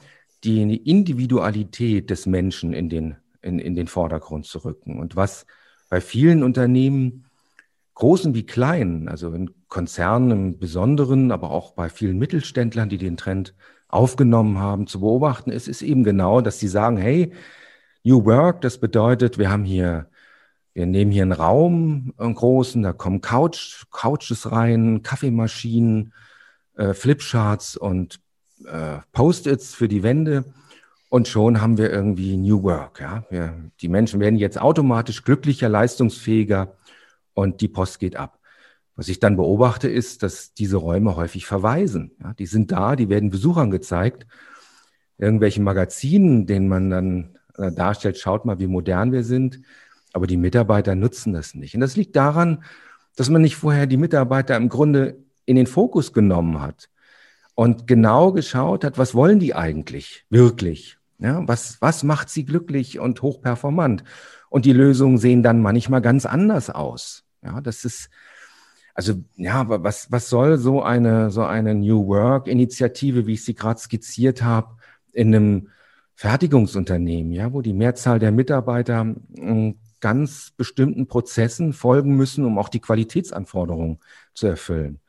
die 0.44 0.76
Individualität 0.76 2.10
des 2.10 2.26
Menschen 2.26 2.72
in 2.72 2.88
den, 2.88 3.16
in, 3.42 3.58
in 3.58 3.74
den 3.74 3.86
Vordergrund 3.86 4.46
zu 4.46 4.64
rücken. 4.64 4.98
Und 4.98 5.16
was 5.16 5.46
bei 5.88 6.00
vielen 6.00 6.42
Unternehmen, 6.42 7.26
großen 7.94 8.34
wie 8.34 8.44
kleinen, 8.44 9.08
also 9.08 9.32
in 9.32 9.50
Konzernen 9.68 10.30
im 10.30 10.58
Besonderen, 10.58 11.32
aber 11.32 11.50
auch 11.50 11.72
bei 11.72 11.88
vielen 11.88 12.18
Mittelständlern, 12.18 12.88
die 12.88 12.98
den 12.98 13.16
Trend 13.16 13.54
aufgenommen 13.88 14.58
haben, 14.58 14.86
zu 14.86 15.00
beobachten 15.00 15.50
ist, 15.50 15.68
ist 15.68 15.82
eben 15.82 16.04
genau, 16.04 16.40
dass 16.40 16.58
sie 16.58 16.68
sagen, 16.68 16.96
hey, 16.96 17.32
New 18.02 18.24
Work, 18.24 18.62
das 18.62 18.78
bedeutet, 18.78 19.38
wir 19.38 19.50
haben 19.50 19.64
hier 19.64 20.09
wir 20.72 20.86
nehmen 20.86 21.10
hier 21.10 21.22
einen 21.22 21.32
Raum, 21.32 22.14
einen 22.16 22.34
großen, 22.34 22.82
da 22.82 22.92
kommen 22.92 23.20
Couch, 23.20 23.84
Couches 23.90 24.52
rein, 24.52 25.02
Kaffeemaschinen, 25.02 26.12
äh, 26.76 26.94
Flipcharts 26.94 27.76
und 27.76 28.20
äh, 28.64 28.98
Post-its 29.12 29.74
für 29.74 29.88
die 29.88 30.02
Wände. 30.02 30.44
Und 31.08 31.26
schon 31.26 31.60
haben 31.60 31.76
wir 31.76 31.90
irgendwie 31.90 32.36
New 32.36 32.62
Work. 32.62 33.00
Ja? 33.00 33.24
Wir, 33.30 33.70
die 33.80 33.88
Menschen 33.88 34.20
werden 34.20 34.38
jetzt 34.38 34.60
automatisch 34.60 35.24
glücklicher, 35.24 35.68
leistungsfähiger 35.68 36.76
und 37.34 37.60
die 37.60 37.68
Post 37.68 37.98
geht 37.98 38.14
ab. 38.14 38.38
Was 38.94 39.08
ich 39.08 39.18
dann 39.18 39.36
beobachte, 39.36 39.88
ist, 39.88 40.22
dass 40.22 40.54
diese 40.54 40.76
Räume 40.76 41.16
häufig 41.16 41.46
verweisen. 41.46 42.12
Ja? 42.22 42.32
Die 42.34 42.46
sind 42.46 42.70
da, 42.70 42.94
die 42.94 43.08
werden 43.08 43.30
Besuchern 43.30 43.72
gezeigt. 43.72 44.26
Irgendwelchen 45.18 45.64
Magazinen, 45.64 46.46
denen 46.46 46.68
man 46.68 46.90
dann 46.90 47.38
äh, 47.56 47.72
darstellt, 47.72 48.18
schaut 48.18 48.44
mal, 48.44 48.60
wie 48.60 48.68
modern 48.68 49.10
wir 49.10 49.24
sind 49.24 49.60
aber 50.12 50.26
die 50.26 50.36
Mitarbeiter 50.36 50.94
nutzen 50.94 51.32
das 51.32 51.54
nicht. 51.54 51.74
Und 51.74 51.80
das 51.80 51.96
liegt 51.96 52.16
daran, 52.16 52.64
dass 53.16 53.28
man 53.28 53.42
nicht 53.42 53.56
vorher 53.56 53.86
die 53.86 53.96
Mitarbeiter 53.96 54.56
im 54.56 54.68
Grunde 54.68 55.18
in 55.44 55.56
den 55.56 55.66
Fokus 55.66 56.12
genommen 56.12 56.60
hat 56.60 56.88
und 57.54 57.86
genau 57.86 58.32
geschaut 58.32 58.84
hat, 58.84 58.98
was 58.98 59.14
wollen 59.14 59.38
die 59.38 59.54
eigentlich 59.54 60.24
wirklich? 60.30 60.98
Ja, 61.18 61.46
was, 61.46 61.76
was 61.82 62.02
macht 62.02 62.30
sie 62.30 62.46
glücklich 62.46 62.98
und 62.98 63.20
hochperformant? 63.20 64.04
Und 64.48 64.64
die 64.64 64.72
Lösungen 64.72 65.18
sehen 65.18 65.42
dann 65.42 65.60
manchmal 65.60 66.00
ganz 66.00 66.24
anders 66.24 66.70
aus. 66.70 67.24
Ja, 67.42 67.60
das 67.60 67.84
ist, 67.84 68.08
also, 68.94 69.14
ja, 69.36 69.68
was, 69.68 70.10
was 70.10 70.30
soll 70.30 70.56
so 70.56 70.82
eine, 70.82 71.30
so 71.30 71.42
eine 71.44 71.74
New 71.74 72.06
Work 72.06 72.46
Initiative, 72.46 73.26
wie 73.26 73.34
ich 73.34 73.44
sie 73.44 73.54
gerade 73.54 73.78
skizziert 73.78 74.42
habe, 74.42 74.76
in 75.12 75.34
einem 75.34 75.68
Fertigungsunternehmen, 76.14 77.32
ja, 77.32 77.52
wo 77.52 77.60
die 77.60 77.72
Mehrzahl 77.72 78.18
der 78.18 78.32
Mitarbeiter 78.32 79.00
hm, 79.36 79.74
ganz 80.00 80.52
bestimmten 80.56 81.06
Prozessen 81.06 81.72
folgen 81.72 82.16
müssen, 82.16 82.44
um 82.44 82.58
auch 82.58 82.68
die 82.68 82.80
Qualitätsanforderungen 82.80 83.98
zu 84.34 84.46
erfüllen. 84.46 85.00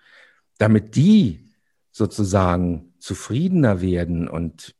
Damit 0.57 0.95
die 0.95 1.49
sozusagen 1.91 2.93
zufriedener 2.99 3.81
werden 3.81 4.27
und 4.27 4.75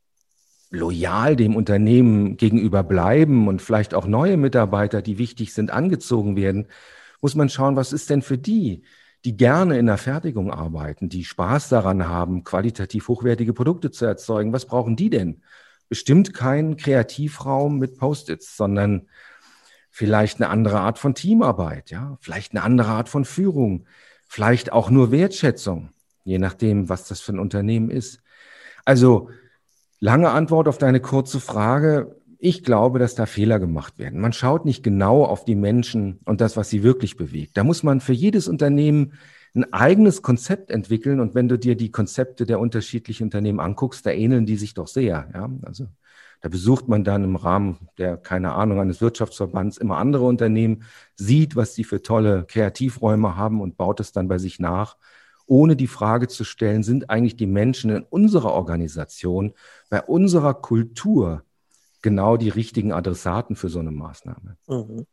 loyal 0.70 1.36
dem 1.36 1.54
Unternehmen 1.54 2.36
gegenüber 2.36 2.82
bleiben 2.82 3.46
und 3.46 3.60
vielleicht 3.60 3.94
auch 3.94 4.06
neue 4.06 4.38
Mitarbeiter, 4.38 5.02
die 5.02 5.18
wichtig 5.18 5.52
sind, 5.52 5.70
angezogen 5.70 6.34
werden, 6.34 6.66
muss 7.20 7.34
man 7.34 7.50
schauen, 7.50 7.76
was 7.76 7.92
ist 7.92 8.08
denn 8.08 8.22
für 8.22 8.38
die, 8.38 8.82
die 9.24 9.36
gerne 9.36 9.78
in 9.78 9.86
der 9.86 9.98
Fertigung 9.98 10.50
arbeiten, 10.50 11.08
die 11.08 11.24
Spaß 11.24 11.68
daran 11.68 12.08
haben, 12.08 12.42
qualitativ 12.42 13.08
hochwertige 13.08 13.52
Produkte 13.52 13.90
zu 13.90 14.04
erzeugen. 14.04 14.52
Was 14.52 14.66
brauchen 14.66 14.96
die 14.96 15.10
denn? 15.10 15.42
Bestimmt 15.88 16.34
keinen 16.34 16.76
Kreativraum 16.76 17.78
mit 17.78 17.98
Post-its, 17.98 18.56
sondern 18.56 19.08
vielleicht 19.92 20.40
eine 20.40 20.48
andere 20.48 20.80
Art 20.80 20.98
von 20.98 21.14
Teamarbeit, 21.14 21.90
ja, 21.90 22.16
vielleicht 22.20 22.52
eine 22.52 22.62
andere 22.62 22.88
Art 22.88 23.10
von 23.10 23.26
Führung, 23.26 23.84
vielleicht 24.26 24.72
auch 24.72 24.90
nur 24.90 25.12
Wertschätzung, 25.12 25.90
je 26.24 26.38
nachdem, 26.38 26.88
was 26.88 27.06
das 27.06 27.20
für 27.20 27.34
ein 27.34 27.38
Unternehmen 27.38 27.90
ist. 27.90 28.22
Also 28.86 29.28
lange 30.00 30.30
Antwort 30.30 30.66
auf 30.66 30.78
deine 30.78 31.00
kurze 31.00 31.38
Frage. 31.38 32.16
ich 32.44 32.64
glaube, 32.64 32.98
dass 32.98 33.14
da 33.14 33.26
Fehler 33.26 33.60
gemacht 33.60 34.00
werden. 34.00 34.18
Man 34.18 34.32
schaut 34.32 34.64
nicht 34.64 34.82
genau 34.82 35.24
auf 35.24 35.44
die 35.44 35.54
Menschen 35.54 36.18
und 36.24 36.40
das, 36.40 36.56
was 36.56 36.70
sie 36.70 36.82
wirklich 36.82 37.16
bewegt. 37.16 37.56
Da 37.56 37.62
muss 37.62 37.84
man 37.84 38.00
für 38.00 38.14
jedes 38.14 38.48
Unternehmen 38.48 39.12
ein 39.54 39.72
eigenes 39.72 40.22
Konzept 40.22 40.70
entwickeln. 40.72 41.20
Und 41.20 41.36
wenn 41.36 41.46
du 41.46 41.56
dir 41.56 41.76
die 41.76 41.92
Konzepte 41.92 42.44
der 42.44 42.58
unterschiedlichen 42.58 43.24
Unternehmen 43.24 43.60
anguckst, 43.60 44.04
da 44.04 44.10
ähneln 44.10 44.44
die 44.44 44.56
sich 44.56 44.74
doch 44.74 44.88
sehr. 44.88 45.28
Ja? 45.32 45.50
Also 45.62 45.86
da 46.42 46.48
besucht 46.48 46.88
man 46.88 47.04
dann 47.04 47.24
im 47.24 47.36
Rahmen 47.36 47.88
der, 47.98 48.16
keine 48.16 48.52
Ahnung, 48.52 48.80
eines 48.80 49.00
Wirtschaftsverbands 49.00 49.78
immer 49.78 49.96
andere 49.96 50.24
Unternehmen, 50.24 50.82
sieht, 51.14 51.56
was 51.56 51.74
die 51.74 51.84
für 51.84 52.02
tolle 52.02 52.44
Kreativräume 52.46 53.36
haben 53.36 53.60
und 53.60 53.76
baut 53.76 54.00
es 54.00 54.12
dann 54.12 54.28
bei 54.28 54.38
sich 54.38 54.58
nach, 54.58 54.96
ohne 55.46 55.76
die 55.76 55.86
Frage 55.86 56.28
zu 56.28 56.44
stellen, 56.44 56.82
sind 56.82 57.10
eigentlich 57.10 57.36
die 57.36 57.46
Menschen 57.46 57.90
in 57.90 58.02
unserer 58.02 58.52
Organisation, 58.52 59.52
bei 59.88 60.02
unserer 60.02 60.54
Kultur 60.54 61.44
genau 62.02 62.36
die 62.36 62.48
richtigen 62.48 62.92
Adressaten 62.92 63.54
für 63.54 63.68
so 63.68 63.78
eine 63.78 63.92
Maßnahme. 63.92 64.56
Mhm. 64.66 65.06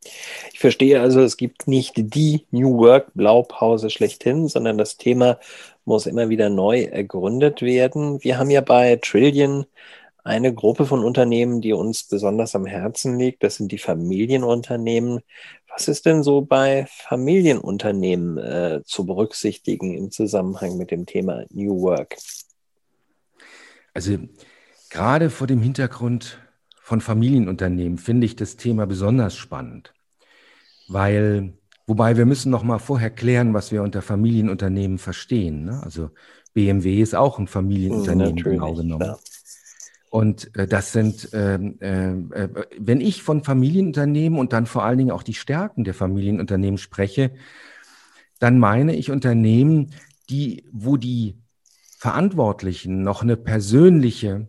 Ich 0.52 0.58
verstehe 0.58 1.00
also, 1.00 1.20
es 1.20 1.36
gibt 1.36 1.68
nicht 1.68 1.92
die 1.96 2.46
New 2.50 2.78
Work 2.78 3.12
Blaupause 3.14 3.90
schlechthin, 3.90 4.48
sondern 4.48 4.76
das 4.76 4.96
Thema 4.96 5.38
muss 5.84 6.06
immer 6.06 6.28
wieder 6.28 6.50
neu 6.50 6.82
ergründet 6.82 7.62
werden. 7.62 8.22
Wir 8.22 8.38
haben 8.38 8.50
ja 8.50 8.60
bei 8.60 8.96
Trillion 8.96 9.66
eine 10.24 10.52
Gruppe 10.54 10.86
von 10.86 11.04
Unternehmen, 11.04 11.60
die 11.60 11.72
uns 11.72 12.04
besonders 12.04 12.54
am 12.54 12.66
Herzen 12.66 13.18
liegt. 13.18 13.42
Das 13.42 13.56
sind 13.56 13.72
die 13.72 13.78
Familienunternehmen. 13.78 15.20
Was 15.68 15.88
ist 15.88 16.06
denn 16.06 16.22
so 16.22 16.42
bei 16.42 16.86
Familienunternehmen 17.08 18.38
äh, 18.38 18.80
zu 18.84 19.06
berücksichtigen 19.06 19.94
im 19.94 20.10
Zusammenhang 20.10 20.76
mit 20.76 20.90
dem 20.90 21.06
Thema 21.06 21.44
New 21.50 21.80
Work? 21.80 22.16
Also 23.94 24.18
gerade 24.90 25.30
vor 25.30 25.46
dem 25.46 25.62
Hintergrund 25.62 26.38
von 26.82 27.00
Familienunternehmen 27.00 27.98
finde 27.98 28.26
ich 28.26 28.36
das 28.36 28.56
Thema 28.56 28.86
besonders 28.86 29.36
spannend, 29.36 29.94
weil, 30.88 31.54
wobei 31.86 32.16
wir 32.16 32.26
müssen 32.26 32.50
noch 32.50 32.64
mal 32.64 32.78
vorher 32.78 33.10
klären, 33.10 33.54
was 33.54 33.70
wir 33.70 33.82
unter 33.82 34.02
Familienunternehmen 34.02 34.98
verstehen. 34.98 35.64
Ne? 35.64 35.80
Also 35.84 36.10
BMW 36.52 37.00
ist 37.00 37.14
auch 37.14 37.38
ein 37.38 37.46
Familienunternehmen 37.46 38.42
genau 38.42 38.74
genommen. 38.74 39.06
Ja. 39.06 39.18
Und 40.10 40.54
äh, 40.56 40.66
das 40.66 40.92
sind, 40.92 41.30
ähm, 41.32 41.78
äh, 41.80 42.10
äh, 42.10 42.66
wenn 42.78 43.00
ich 43.00 43.22
von 43.22 43.44
Familienunternehmen 43.44 44.38
und 44.38 44.52
dann 44.52 44.66
vor 44.66 44.84
allen 44.84 44.98
Dingen 44.98 45.12
auch 45.12 45.22
die 45.22 45.34
Stärken 45.34 45.84
der 45.84 45.94
Familienunternehmen 45.94 46.78
spreche, 46.78 47.32
dann 48.40 48.58
meine 48.58 48.96
ich 48.96 49.10
Unternehmen, 49.12 49.94
die, 50.28 50.68
wo 50.72 50.96
die 50.96 51.38
Verantwortlichen 51.96 53.02
noch 53.02 53.22
eine 53.22 53.36
persönliche 53.36 54.48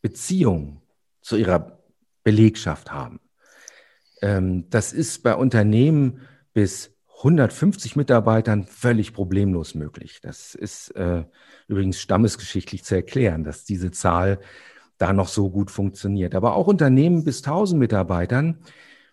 Beziehung 0.00 0.80
zu 1.20 1.36
ihrer 1.36 1.78
Belegschaft 2.24 2.90
haben. 2.90 3.20
Ähm, 4.22 4.70
das 4.70 4.94
ist 4.94 5.22
bei 5.22 5.34
Unternehmen 5.34 6.20
bis 6.54 6.91
150 7.22 7.94
Mitarbeitern 7.94 8.64
völlig 8.64 9.12
problemlos 9.12 9.76
möglich. 9.76 10.20
Das 10.22 10.56
ist 10.56 10.90
äh, 10.96 11.24
übrigens 11.68 12.00
stammesgeschichtlich 12.00 12.82
zu 12.82 12.96
erklären, 12.96 13.44
dass 13.44 13.64
diese 13.64 13.92
Zahl 13.92 14.40
da 14.98 15.12
noch 15.12 15.28
so 15.28 15.48
gut 15.48 15.70
funktioniert. 15.70 16.34
Aber 16.34 16.56
auch 16.56 16.66
Unternehmen 16.66 17.22
bis 17.24 17.38
1000 17.38 17.78
Mitarbeitern 17.78 18.58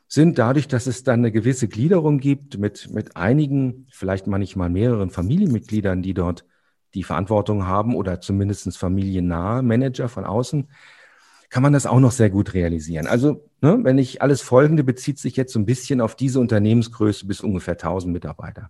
sind 0.07 0.39
dadurch, 0.39 0.67
dass 0.67 0.87
es 0.87 1.03
dann 1.03 1.19
eine 1.19 1.31
gewisse 1.31 1.67
Gliederung 1.67 2.17
gibt 2.17 2.57
mit, 2.57 2.91
mit 2.91 3.15
einigen, 3.15 3.85
vielleicht 3.91 4.25
manchmal 4.25 4.71
mehreren 4.71 5.11
Familienmitgliedern, 5.11 6.01
die 6.01 6.15
dort 6.15 6.45
die 6.95 7.03
Verantwortung 7.03 7.67
haben 7.67 7.95
oder 7.95 8.19
zumindest 8.21 8.75
familiennahe 8.75 9.61
Manager 9.61 10.09
von 10.09 10.25
außen, 10.25 10.67
kann 11.49 11.63
man 11.63 11.73
das 11.73 11.85
auch 11.85 11.99
noch 11.99 12.11
sehr 12.11 12.29
gut 12.29 12.53
realisieren. 12.53 13.07
Also, 13.07 13.49
ne, 13.61 13.79
wenn 13.81 13.97
ich 13.97 14.21
alles 14.21 14.41
Folgende 14.41 14.83
bezieht 14.83 15.17
sich 15.17 15.35
jetzt 15.35 15.51
so 15.51 15.59
ein 15.59 15.65
bisschen 15.65 15.99
auf 15.99 16.15
diese 16.15 16.39
Unternehmensgröße 16.39 17.25
bis 17.25 17.41
ungefähr 17.41 17.73
1000 17.73 18.13
Mitarbeiter. 18.13 18.69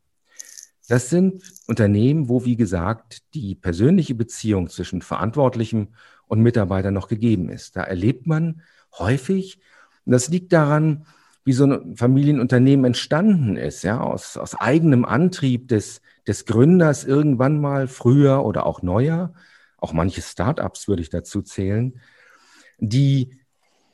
Das 0.88 1.10
sind 1.10 1.44
Unternehmen, 1.68 2.30
wo, 2.30 2.46
wie 2.46 2.56
gesagt, 2.56 3.22
die 3.34 3.54
persönliche 3.54 4.16
Beziehung 4.16 4.70
zwischen 4.70 5.02
Verantwortlichem 5.02 5.90
und 6.28 6.42
Mitarbeiter 6.42 6.90
noch 6.90 7.08
gegeben 7.08 7.50
ist. 7.50 7.76
Da 7.76 7.84
erlebt 7.84 8.26
man 8.26 8.62
häufig, 8.98 9.60
und 10.06 10.14
das 10.14 10.30
liegt 10.30 10.52
daran, 10.54 11.06
wie 11.46 11.54
so 11.54 11.66
ein 11.66 11.96
Familienunternehmen 11.96 12.86
entstanden 12.86 13.56
ist, 13.56 13.84
ja, 13.84 14.00
aus, 14.00 14.38
aus 14.38 14.56
eigenem 14.56 15.06
Antrieb 15.06 15.68
des, 15.68 16.02
des 16.28 16.46
Gründers 16.46 17.04
irgendwann 17.04 17.60
mal 17.60 17.88
früher 17.88 18.44
oder 18.44 18.66
auch 18.66 18.82
neuer. 18.82 19.34
Auch 19.78 19.94
manche 19.94 20.22
Startups 20.22 20.88
würde 20.88 21.02
ich 21.02 21.10
dazu 21.10 21.42
zählen 21.42 22.00
die 22.80 23.40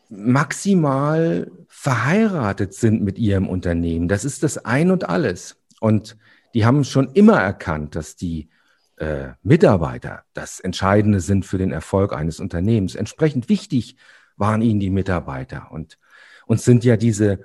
maximal 0.10 1.52
verheiratet 1.68 2.74
sind 2.74 3.02
mit 3.04 3.18
ihrem 3.18 3.48
Unternehmen. 3.48 4.08
Das 4.08 4.26
ist 4.26 4.44
das 4.44 4.58
Ein 4.58 4.92
und 4.92 5.10
alles. 5.10 5.58
Und 5.80 6.18
die 6.54 6.66
haben 6.66 6.84
schon 6.84 7.12
immer 7.14 7.40
erkannt, 7.40 7.96
dass 7.96 8.16
die 8.16 8.50
äh, 8.98 9.30
Mitarbeiter 9.44 10.24
das 10.34 10.60
Entscheidende 10.60 11.20
sind 11.20 11.46
für 11.46 11.58
den 11.58 11.72
Erfolg 11.72 12.14
eines 12.14 12.40
Unternehmens. 12.40 12.96
Entsprechend 12.96 13.50
wichtig 13.50 13.98
waren 14.38 14.62
ihnen 14.62 14.80
die 14.80 14.90
Mitarbeiter. 14.90 15.72
Und 15.72 15.98
uns 16.46 16.64
sind 16.64 16.84
ja 16.84 16.98
diese 16.98 17.40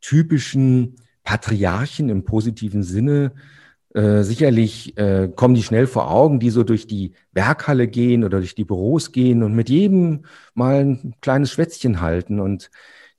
typischen 0.00 0.96
Patriarchen 1.24 2.08
im 2.08 2.24
positiven 2.24 2.82
Sinne 2.82 3.32
äh, 3.94 4.22
sicherlich 4.22 4.96
äh, 4.98 5.28
kommen 5.34 5.54
die 5.54 5.62
schnell 5.62 5.86
vor 5.86 6.10
Augen, 6.10 6.38
die 6.38 6.50
so 6.50 6.62
durch 6.62 6.86
die 6.86 7.12
Werkhalle 7.32 7.88
gehen 7.88 8.24
oder 8.24 8.38
durch 8.38 8.54
die 8.54 8.64
Büros 8.64 9.12
gehen 9.12 9.42
und 9.42 9.54
mit 9.54 9.68
jedem 9.68 10.24
mal 10.54 10.84
ein 10.84 11.14
kleines 11.20 11.50
Schwätzchen 11.50 12.00
halten 12.00 12.40
und 12.40 12.70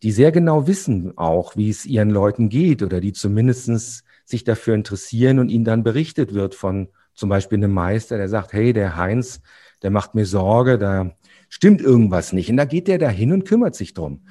die 0.04 0.12
sehr 0.12 0.32
genau 0.32 0.68
wissen 0.68 1.18
auch, 1.18 1.56
wie 1.56 1.70
es 1.70 1.86
ihren 1.86 2.10
Leuten 2.10 2.50
geht 2.50 2.84
oder 2.84 3.02
die 3.02 3.14
zumindestens 3.14 4.04
sich 4.24 4.44
dafür 4.44 4.74
interessieren 4.74 5.40
und 5.40 5.50
ihnen 5.50 5.66
dann 5.66 5.84
berichtet 5.84 6.34
wird 6.34 6.56
von 6.56 6.88
zum 7.14 7.30
Beispiel 7.30 7.58
einem 7.58 7.74
Meister, 7.74 8.18
der 8.18 8.30
sagt, 8.30 8.54
hey, 8.54 8.74
der 8.74 8.96
Heinz, 8.96 9.42
der 9.82 9.92
macht 9.92 10.16
mir 10.16 10.26
Sorge, 10.26 10.78
da 10.78 11.12
stimmt 11.50 11.82
irgendwas 11.82 12.34
nicht. 12.34 12.50
Und 12.50 12.58
da 12.58 12.66
geht 12.66 12.88
der 12.88 12.98
dahin 12.98 13.34
und 13.34 13.46
kümmert 13.46 13.76
sich 13.76 13.94
drum. 13.94 14.26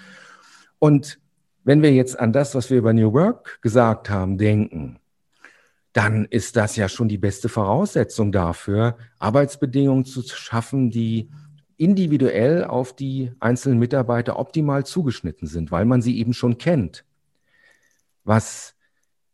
Und 0.79 1.21
wenn 1.65 1.83
wir 1.83 1.93
jetzt 1.93 2.19
an 2.19 2.33
das, 2.33 2.55
was 2.55 2.71
wir 2.71 2.79
über 2.79 2.93
New 2.93 3.13
Work 3.13 3.61
gesagt 3.61 4.09
haben, 4.09 4.39
denken, 4.39 5.00
dann 5.93 6.27
ist 6.27 6.57
das 6.57 6.77
ja 6.77 6.89
schon 6.89 7.09
die 7.09 7.19
beste 7.19 7.49
Voraussetzung 7.49 8.31
dafür, 8.33 8.97
Arbeitsbedingungen 9.19 10.05
zu 10.05 10.23
schaffen, 10.23 10.91
die 10.91 11.31
individuell 11.77 12.65
auf 12.65 12.95
die 12.95 13.33
einzelnen 13.41 13.79
Mitarbeiter 13.79 14.39
optimal 14.39 14.85
zugeschnitten 14.85 15.49
sind, 15.49 15.73
weil 15.73 15.85
man 15.85 16.03
sie 16.03 16.19
eben 16.19 16.33
schon 16.33 16.59
kennt. 16.59 17.05
Was 18.23 18.75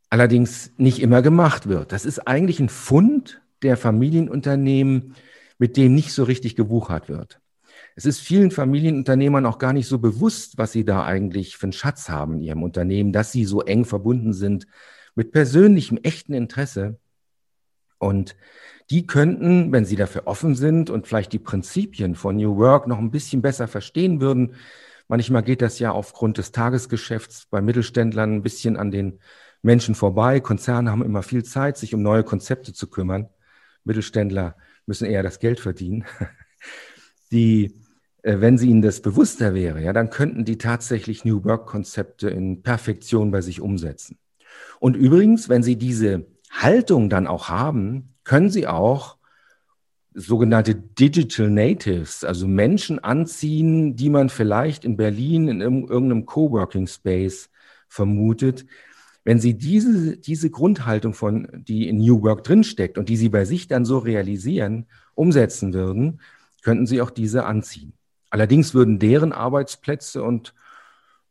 allerdings 0.09 0.73
nicht 0.77 1.01
immer 1.01 1.21
gemacht 1.21 1.69
wird. 1.69 1.93
Das 1.93 2.05
ist 2.05 2.21
eigentlich 2.21 2.61
ein 2.61 2.69
Fund 2.69 3.43
der 3.63 3.77
Familienunternehmen, 3.77 5.15
mit 5.59 5.77
dem 5.77 5.95
nicht 5.95 6.13
so 6.13 6.23
richtig 6.23 6.57
gewuchert 6.57 7.09
wird. 7.09 7.41
Es 7.97 8.05
ist 8.07 8.21
vielen 8.21 8.51
Familienunternehmern 8.51 9.47
auch 9.47 9.59
gar 9.59 9.73
nicht 9.73 9.89
so 9.89 9.99
bewusst, 9.99 10.59
was 10.59 10.73
sie 10.73 10.85
da 10.85 11.05
eigentlich 11.05 11.57
für 11.57 11.65
einen 11.65 11.73
Schatz 11.73 12.09
haben 12.09 12.35
in 12.35 12.43
ihrem 12.43 12.63
Unternehmen, 12.63 13.13
dass 13.13 13.33
sie 13.33 13.45
so 13.45 13.63
eng 13.63 13.85
verbunden 13.85 14.33
sind 14.33 14.67
mit 15.17 15.33
persönlichem, 15.33 15.99
echten 16.03 16.33
Interesse. 16.33 16.99
Und 17.99 18.37
die 18.91 19.07
könnten, 19.07 19.73
wenn 19.73 19.85
sie 19.85 19.97
dafür 19.97 20.27
offen 20.27 20.55
sind 20.55 20.91
und 20.91 21.09
vielleicht 21.09 21.33
die 21.33 21.41
Prinzipien 21.41 22.15
von 22.15 22.37
New 22.37 22.57
Work 22.57 22.87
noch 22.87 22.99
ein 22.99 23.11
bisschen 23.11 23.43
besser 23.43 23.67
verstehen 23.67 24.21
würden, 24.21 24.55
manchmal 25.09 25.43
geht 25.43 25.63
das 25.63 25.81
ja 25.81 25.91
aufgrund 25.91 26.39
des 26.39 26.53
Tagesgeschäfts 26.53 27.47
bei 27.51 27.61
Mittelständlern 27.61 28.37
ein 28.37 28.43
bisschen 28.43 28.77
an 28.77 28.93
den 28.93 29.19
Menschen 29.63 29.97
vorbei. 29.97 30.39
Konzerne 30.39 30.93
haben 30.93 31.05
immer 31.05 31.25
viel 31.25 31.45
Zeit, 31.45 31.77
sich 31.77 31.95
um 31.95 32.03
neue 32.03 32.23
Konzepte 32.23 32.73
zu 32.73 32.87
kümmern. 32.87 33.29
Mittelständler 33.83 34.57
müssen 34.85 35.07
eher 35.07 35.23
das 35.23 35.41
Geld 35.41 35.59
verdienen. 35.59 36.05
Die, 37.33 37.75
äh, 38.23 38.41
wenn 38.41 38.59
sie 38.59 38.69
ihnen 38.69 38.83
das 38.83 39.03
bewusster 39.03 39.55
wäre, 39.55 39.83
ja, 39.83 39.93
dann 39.93 40.11
könnten 40.11 40.45
die 40.45 40.59
tatsächlich 40.59 41.25
New 41.25 41.43
Work 41.43 41.67
Konzepte 41.67 42.31
in 42.31 42.63
Perfektion 42.63 43.33
bei 43.33 43.41
sich 43.41 43.61
umsetzen. 43.61 44.17
Und 44.81 44.97
übrigens, 44.97 45.49
wenn 45.49 45.63
Sie 45.63 45.77
diese 45.77 46.27
Haltung 46.51 47.09
dann 47.09 47.27
auch 47.27 47.49
haben, 47.49 48.15
können 48.25 48.51
Sie 48.51 48.67
auch 48.67 49.17
sogenannte 50.15 50.75
Digital 50.75 51.51
Natives, 51.51 52.25
also 52.25 52.49
Menschen 52.49 52.99
anziehen, 52.99 53.97
die 53.97 54.09
man 54.09 54.31
vielleicht 54.31 54.85
in 54.85 54.97
Berlin 54.97 55.49
in 55.49 55.61
irgendeinem 55.61 56.25
Coworking 56.25 56.87
Space 56.87 57.51
vermutet. 57.89 58.67
Wenn 59.25 59.41
Sie 59.41 59.55
diese, 59.55 60.17
diese 60.17 60.51
Grundhaltung 60.51 61.13
von, 61.13 61.49
die 61.53 61.89
in 61.89 61.99
New 61.99 62.23
Work 62.23 62.45
drinsteckt 62.45 62.97
und 62.97 63.09
die 63.09 63.17
Sie 63.17 63.29
bei 63.29 63.45
sich 63.45 63.69
dann 63.69 63.85
so 63.85 63.99
realisieren, 63.99 64.87
umsetzen 65.15 65.75
würden, 65.75 66.21
könnten 66.63 66.87
Sie 66.87 67.03
auch 67.03 67.11
diese 67.11 67.45
anziehen. 67.45 67.93
Allerdings 68.31 68.73
würden 68.73 68.99
deren 68.99 69.33
Arbeitsplätze 69.33 70.23
und 70.23 70.55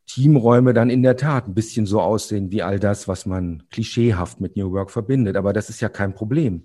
Teamräume 0.07 0.73
dann 0.73 0.89
in 0.89 1.03
der 1.03 1.17
Tat 1.17 1.47
ein 1.47 1.53
bisschen 1.55 1.85
so 1.85 2.01
aussehen 2.01 2.51
wie 2.51 2.61
all 2.63 2.79
das, 2.79 3.07
was 3.07 3.25
man 3.25 3.63
klischeehaft 3.71 4.39
mit 4.41 4.55
New 4.55 4.71
Work 4.71 4.91
verbindet. 4.91 5.35
Aber 5.37 5.53
das 5.53 5.69
ist 5.69 5.81
ja 5.81 5.89
kein 5.89 6.13
Problem. 6.15 6.63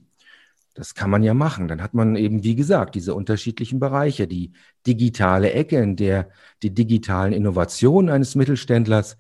das 0.75 0.95
kann 0.95 1.11
man 1.11 1.23
ja 1.23 1.35
machen. 1.35 1.69
Dann 1.69 1.83
hat 1.83 1.95
man 1.95 2.17
eben, 2.17 2.45
wie 2.45 2.55
gesagt, 2.55 2.95
diese 2.95 3.15
unterschiedlichen 3.15 3.81
Bereiche, 3.81 4.27
die 4.29 4.53
digitale 4.87 5.53
Ecke, 5.53 5.79
in 5.79 5.97
der 5.97 6.31
die 6.63 6.73
digitalen 6.75 7.33
Innovationen 7.33 8.11
eines 8.11 8.35
Mittelständlers, 8.35 9.17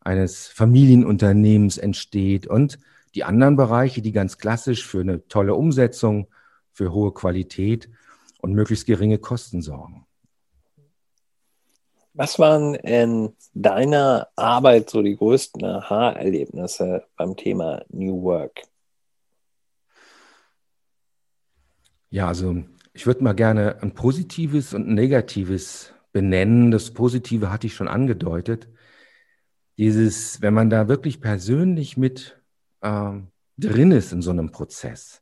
eines 0.00 0.48
Familienunternehmens 0.48 1.78
entsteht 1.78 2.46
und 2.46 2.78
die 3.14 3.24
anderen 3.24 3.56
Bereiche, 3.56 4.02
die 4.02 4.12
ganz 4.12 4.38
klassisch 4.38 4.86
für 4.86 5.00
eine 5.00 5.26
tolle 5.28 5.54
Umsetzung, 5.54 6.28
für 6.72 6.92
hohe 6.92 7.12
Qualität 7.14 7.88
und 8.40 8.54
möglichst 8.54 8.86
geringe 8.86 9.18
Kosten 9.18 9.62
sorgen. 9.62 10.05
Was 12.18 12.38
waren 12.38 12.74
in 12.76 13.36
deiner 13.52 14.28
Arbeit 14.36 14.88
so 14.88 15.02
die 15.02 15.16
größten 15.16 15.62
Aha-Erlebnisse 15.62 17.04
beim 17.14 17.36
Thema 17.36 17.84
New 17.90 18.22
Work? 18.22 18.62
Ja, 22.08 22.28
also 22.28 22.64
ich 22.94 23.06
würde 23.06 23.22
mal 23.22 23.34
gerne 23.34 23.82
ein 23.82 23.92
positives 23.92 24.72
und 24.72 24.88
ein 24.88 24.94
negatives 24.94 25.92
benennen. 26.12 26.70
Das 26.70 26.94
Positive 26.94 27.52
hatte 27.52 27.66
ich 27.66 27.74
schon 27.74 27.88
angedeutet. 27.88 28.66
Dieses, 29.76 30.40
wenn 30.40 30.54
man 30.54 30.70
da 30.70 30.88
wirklich 30.88 31.20
persönlich 31.20 31.98
mit 31.98 32.42
äh, 32.80 33.12
drin 33.58 33.92
ist 33.92 34.12
in 34.12 34.22
so 34.22 34.30
einem 34.30 34.52
Prozess. 34.52 35.20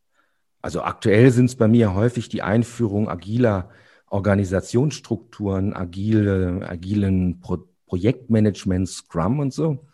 Also 0.63 0.83
aktuell 0.83 1.33
sind 1.33 1.47
es 1.47 1.57
bei 1.57 1.67
mir 1.67 1.93
häufig 1.93 2.29
die 2.29 2.43
Einführung 2.43 3.09
agiler 3.09 3.71
Organisationsstrukturen, 4.15 5.75
agile, 5.75 6.67
agilen 6.69 7.41
Pro 7.41 7.59
Projektmanagement, 7.87 8.89
Scrum 8.89 9.41
und 9.41 9.53
so. 9.53 9.87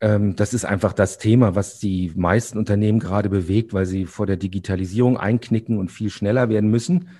Ähm, 0.00 0.34
das 0.34 0.52
ist 0.52 0.64
einfach 0.64 0.92
das 0.92 1.18
Thema, 1.18 1.54
was 1.54 1.78
die 1.78 2.12
meisten 2.16 2.58
Unternehmen 2.58 2.98
gerade 2.98 3.28
bewegt, 3.28 3.72
weil 3.72 3.86
sie 3.86 4.06
vor 4.06 4.26
der 4.26 4.36
Digitalisierung 4.36 5.16
einknicken 5.16 5.78
und 5.78 5.92
viel 5.92 6.10
schneller 6.10 6.48
werden 6.48 6.70
müssen. 6.70 7.10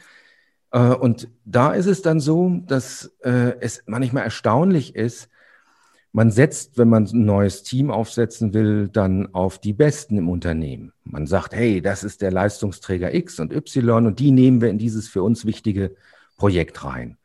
Äh, 0.73 0.95
und 0.95 1.29
da 1.45 1.73
ist 1.73 1.87
es 1.87 2.03
dann 2.03 2.21
so, 2.21 2.61
dass 2.67 3.15
äh, 3.23 3.55
es 3.61 3.83
manchmal 3.87 4.25
erstaunlich 4.25 4.97
ist, 4.97 5.29
man 6.13 6.31
setzt, 6.31 6.77
wenn 6.77 6.89
man 6.89 7.05
ein 7.07 7.25
neues 7.25 7.63
Team 7.63 7.91
aufsetzen 7.91 8.53
will, 8.53 8.89
dann 8.89 9.35
auf 9.35 9.59
die 9.59 9.73
Besten 9.73 10.19
im 10.19 10.29
Unternehmen. 10.29 10.93
Man 11.05 11.27
sagt, 11.27 11.55
hey, 11.55 11.81
das 11.81 12.05
ist 12.05 12.21
der 12.21 12.31
Leistungsträger 12.31 13.15
X 13.15 13.41
und 13.41 13.53
Y 13.53 14.07
und 14.07 14.19
die 14.19 14.31
nehmen 14.31 14.61
wir 14.61 14.69
in 14.69 14.79
dieses 14.79 15.09
für 15.09 15.23
uns 15.23 15.47
wichtige 15.47 15.97
Projekt 16.37 16.85
rein. 16.85 17.17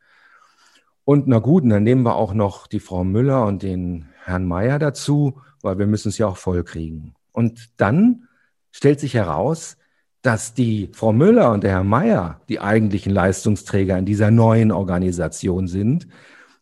Und 1.04 1.26
na 1.26 1.38
gut, 1.38 1.64
dann 1.70 1.82
nehmen 1.82 2.02
wir 2.02 2.16
auch 2.16 2.32
noch 2.32 2.66
die 2.66 2.80
Frau 2.80 3.04
Müller 3.04 3.46
und 3.46 3.62
den 3.62 4.08
Herrn 4.24 4.46
Meier 4.46 4.78
dazu, 4.78 5.40
weil 5.62 5.78
wir 5.78 5.86
müssen 5.86 6.08
es 6.08 6.18
ja 6.18 6.26
auch 6.26 6.36
voll 6.36 6.64
kriegen. 6.64 7.14
Und 7.32 7.70
dann 7.78 8.28
stellt 8.72 9.00
sich 9.00 9.14
heraus, 9.14 9.76
dass 10.22 10.54
die 10.54 10.90
Frau 10.92 11.12
Müller 11.12 11.52
und 11.52 11.62
der 11.62 11.72
Herr 11.72 11.84
Meier 11.84 12.40
die 12.48 12.60
eigentlichen 12.60 13.12
Leistungsträger 13.12 13.98
in 13.98 14.06
dieser 14.06 14.30
neuen 14.30 14.72
Organisation 14.72 15.68
sind 15.68 16.08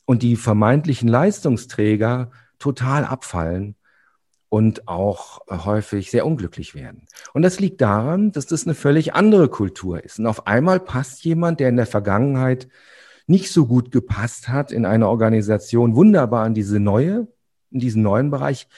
und 0.07 0.23
die 0.23 0.37
vermeintlichen 0.37 1.09
Leistungsträger 1.09 2.31
total 2.59 3.05
abfallen 3.05 3.75
und 4.49 4.89
auch 4.89 5.41
häufig 5.51 6.11
sehr 6.11 6.25
unglücklich 6.25 6.75
werden. 6.75 7.07
Und 7.35 7.43
das 7.43 7.61
liegt 7.61 7.81
daran, 7.81 8.33
dass 8.33 8.47
das 8.47 8.65
eine 8.65 8.75
völlig 8.75 9.15
andere 9.15 9.49
Kultur 9.49 10.03
ist. 10.03 10.19
Und 10.19 10.27
auf 10.27 10.47
einmal 10.47 10.81
passt 10.81 11.25
jemand, 11.25 11.61
der 11.61 11.69
in 11.69 11.77
der 11.77 11.87
Vergangenheit 11.87 12.69
nicht 13.27 13.51
so 13.53 13.67
gut 13.67 13.91
gepasst 13.91 14.49
hat 14.49 14.71
in 14.71 14.87
eine 14.87 15.09
Organisation, 15.09 15.97
wunderbar 15.97 16.47
in 16.47 16.55
diese 16.55 16.79
neue, 16.79 17.27
in 17.73 17.81
diesen 17.81 18.03
neuen 18.03 18.31
Bereich, 18.31 18.69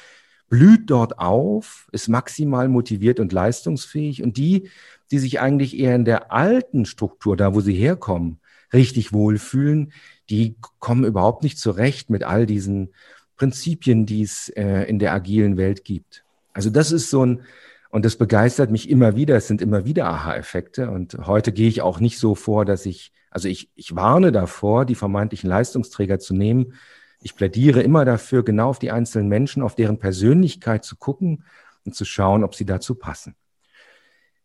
blüht 0.48 0.90
dort 0.90 1.18
auf, 1.18 1.88
ist 1.92 2.08
maximal 2.08 2.68
motiviert 2.68 3.20
und 3.20 3.32
leistungsfähig. 3.32 4.22
Und 4.22 4.38
die, 4.38 4.70
die 5.10 5.18
sich 5.18 5.40
eigentlich 5.40 5.78
eher 5.78 5.94
in 5.94 6.06
der 6.06 6.32
alten 6.32 6.86
Struktur, 6.86 7.36
da 7.36 7.54
wo 7.54 7.60
sie 7.60 7.74
herkommen, 7.74 8.40
richtig 8.72 9.12
wohlfühlen, 9.12 9.92
die 10.30 10.56
kommen 10.78 11.04
überhaupt 11.04 11.42
nicht 11.42 11.58
zurecht 11.58 12.10
mit 12.10 12.24
all 12.24 12.46
diesen 12.46 12.90
Prinzipien, 13.36 14.04
die 14.04 14.22
es 14.22 14.48
äh, 14.50 14.82
in 14.84 14.98
der 14.98 15.12
agilen 15.12 15.56
Welt 15.56 15.84
gibt. 15.84 16.24
Also 16.52 16.70
das 16.70 16.92
ist 16.92 17.08
so 17.10 17.24
ein, 17.24 17.42
und 17.90 18.04
das 18.04 18.16
begeistert 18.16 18.70
mich 18.70 18.90
immer 18.90 19.16
wieder. 19.16 19.36
Es 19.36 19.46
sind 19.46 19.62
immer 19.62 19.84
wieder 19.84 20.06
Aha-Effekte. 20.06 20.90
Und 20.90 21.16
heute 21.26 21.52
gehe 21.52 21.68
ich 21.68 21.80
auch 21.80 22.00
nicht 22.00 22.18
so 22.18 22.34
vor, 22.34 22.64
dass 22.64 22.84
ich, 22.84 23.12
also 23.30 23.48
ich, 23.48 23.70
ich 23.74 23.94
warne 23.96 24.32
davor, 24.32 24.84
die 24.84 24.94
vermeintlichen 24.94 25.48
Leistungsträger 25.48 26.18
zu 26.18 26.34
nehmen. 26.34 26.74
Ich 27.22 27.34
plädiere 27.34 27.80
immer 27.80 28.04
dafür, 28.04 28.44
genau 28.44 28.70
auf 28.70 28.78
die 28.78 28.90
einzelnen 28.90 29.28
Menschen, 29.28 29.62
auf 29.62 29.74
deren 29.74 29.98
Persönlichkeit 29.98 30.84
zu 30.84 30.96
gucken 30.96 31.44
und 31.84 31.94
zu 31.94 32.04
schauen, 32.04 32.44
ob 32.44 32.54
sie 32.54 32.66
dazu 32.66 32.94
passen. 32.94 33.34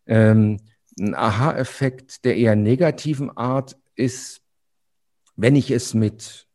Ähm, 0.05 0.59
ein 0.99 1.15
Aha-Effekt 1.15 2.23
der 2.23 2.37
eher 2.37 2.55
negativen 2.55 3.35
Art 3.35 3.75
ist 3.95 4.42
wenn 5.35 5.55
ich 5.55 5.71
es 5.71 5.93
mit 5.93 6.47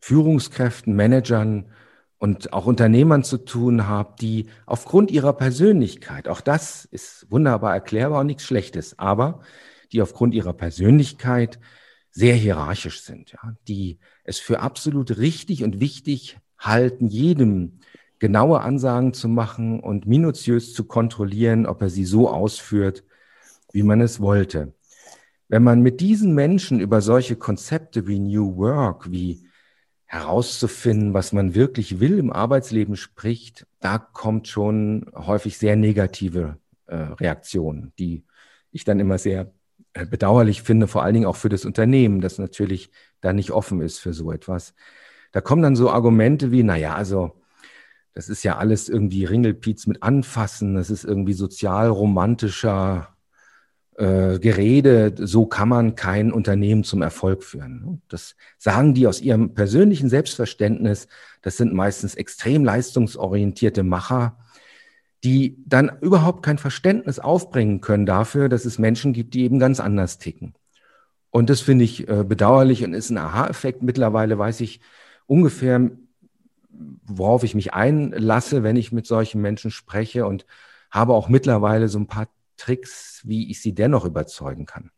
Führungskräften, 0.00 0.94
Managern 0.94 1.66
und 2.18 2.52
auch 2.52 2.66
Unternehmern 2.66 3.24
zu 3.24 3.38
tun 3.38 3.86
habe, 3.86 4.14
die 4.20 4.46
aufgrund 4.64 5.10
ihrer 5.10 5.32
Persönlichkeit, 5.32 6.28
auch 6.28 6.40
das 6.40 6.84
ist 6.86 7.26
wunderbar 7.30 7.74
erklärbar 7.74 8.20
und 8.20 8.26
nichts 8.26 8.44
Schlechtes, 8.44 8.98
aber 8.98 9.40
die 9.92 10.02
aufgrund 10.02 10.34
ihrer 10.34 10.52
Persönlichkeit 10.52 11.58
sehr 12.10 12.34
hierarchisch 12.34 13.02
sind, 13.02 13.32
ja, 13.32 13.56
die 13.68 13.98
es 14.24 14.38
für 14.38 14.60
absolut 14.60 15.18
richtig 15.18 15.62
und 15.62 15.80
wichtig 15.80 16.38
halten, 16.58 17.08
jedem 17.08 17.80
genaue 18.18 18.60
Ansagen 18.60 19.12
zu 19.12 19.28
machen 19.28 19.80
und 19.80 20.06
minutiös 20.06 20.72
zu 20.72 20.84
kontrollieren, 20.84 21.66
ob 21.66 21.82
er 21.82 21.90
sie 21.90 22.06
so 22.06 22.30
ausführt, 22.30 23.04
wie 23.72 23.82
man 23.82 24.00
es 24.00 24.20
wollte. 24.20 24.72
Wenn 25.48 25.62
man 25.62 25.80
mit 25.80 26.00
diesen 26.00 26.34
Menschen 26.34 26.80
über 26.80 27.00
solche 27.00 27.36
Konzepte 27.36 28.06
wie 28.06 28.18
New 28.18 28.56
Work, 28.56 29.10
wie 29.10 29.46
herauszufinden, 30.06 31.14
was 31.14 31.32
man 31.32 31.54
wirklich 31.54 32.00
will 32.00 32.18
im 32.18 32.32
Arbeitsleben 32.32 32.96
spricht, 32.96 33.66
da 33.80 33.98
kommt 33.98 34.48
schon 34.48 35.10
häufig 35.14 35.58
sehr 35.58 35.76
negative 35.76 36.58
äh, 36.86 36.96
Reaktionen, 36.96 37.92
die 37.98 38.24
ich 38.70 38.84
dann 38.84 39.00
immer 39.00 39.18
sehr 39.18 39.52
äh, 39.94 40.06
bedauerlich 40.06 40.62
finde, 40.62 40.86
vor 40.86 41.02
allen 41.02 41.14
Dingen 41.14 41.26
auch 41.26 41.36
für 41.36 41.48
das 41.48 41.64
Unternehmen, 41.64 42.20
das 42.20 42.38
natürlich 42.38 42.90
da 43.20 43.32
nicht 43.32 43.50
offen 43.50 43.80
ist 43.80 43.98
für 43.98 44.12
so 44.12 44.30
etwas. 44.32 44.74
Da 45.32 45.40
kommen 45.40 45.62
dann 45.62 45.76
so 45.76 45.90
Argumente 45.90 46.52
wie, 46.52 46.62
naja, 46.62 46.94
also 46.94 47.42
das 48.14 48.28
ist 48.28 48.44
ja 48.44 48.56
alles 48.56 48.88
irgendwie 48.88 49.24
Ringelpiez 49.24 49.86
mit 49.86 50.02
Anfassen, 50.02 50.74
das 50.74 50.88
ist 50.90 51.04
irgendwie 51.04 51.34
sozial 51.34 51.88
romantischer 51.88 53.15
äh, 53.98 54.38
Gerede, 54.38 55.14
so 55.18 55.46
kann 55.46 55.68
man 55.68 55.94
kein 55.94 56.32
Unternehmen 56.32 56.84
zum 56.84 57.02
Erfolg 57.02 57.42
führen. 57.42 58.02
Das 58.08 58.36
sagen 58.58 58.94
die 58.94 59.06
aus 59.06 59.20
ihrem 59.20 59.54
persönlichen 59.54 60.08
Selbstverständnis. 60.08 61.08
Das 61.42 61.56
sind 61.56 61.72
meistens 61.72 62.14
extrem 62.14 62.64
leistungsorientierte 62.64 63.82
Macher, 63.82 64.38
die 65.24 65.56
dann 65.66 65.90
überhaupt 66.00 66.44
kein 66.44 66.58
Verständnis 66.58 67.18
aufbringen 67.18 67.80
können 67.80 68.06
dafür, 68.06 68.48
dass 68.48 68.64
es 68.64 68.78
Menschen 68.78 69.12
gibt, 69.12 69.34
die 69.34 69.44
eben 69.44 69.58
ganz 69.58 69.80
anders 69.80 70.18
ticken. 70.18 70.54
Und 71.30 71.50
das 71.50 71.60
finde 71.60 71.84
ich 71.84 72.08
äh, 72.08 72.24
bedauerlich 72.24 72.84
und 72.84 72.94
ist 72.94 73.10
ein 73.10 73.18
Aha-Effekt. 73.18 73.82
Mittlerweile 73.82 74.38
weiß 74.38 74.60
ich 74.60 74.80
ungefähr, 75.26 75.90
worauf 77.04 77.44
ich 77.44 77.54
mich 77.54 77.72
einlasse, 77.74 78.62
wenn 78.62 78.76
ich 78.76 78.92
mit 78.92 79.06
solchen 79.06 79.40
Menschen 79.40 79.70
spreche 79.70 80.26
und 80.26 80.46
habe 80.90 81.14
auch 81.14 81.28
mittlerweile 81.28 81.88
so 81.88 81.98
ein 81.98 82.06
paar 82.06 82.28
Tricks, 82.56 83.22
wie 83.24 83.50
ich 83.50 83.60
sie 83.60 83.74
dennoch 83.74 84.04
überzeugen 84.04 84.66
kann. 84.66 84.90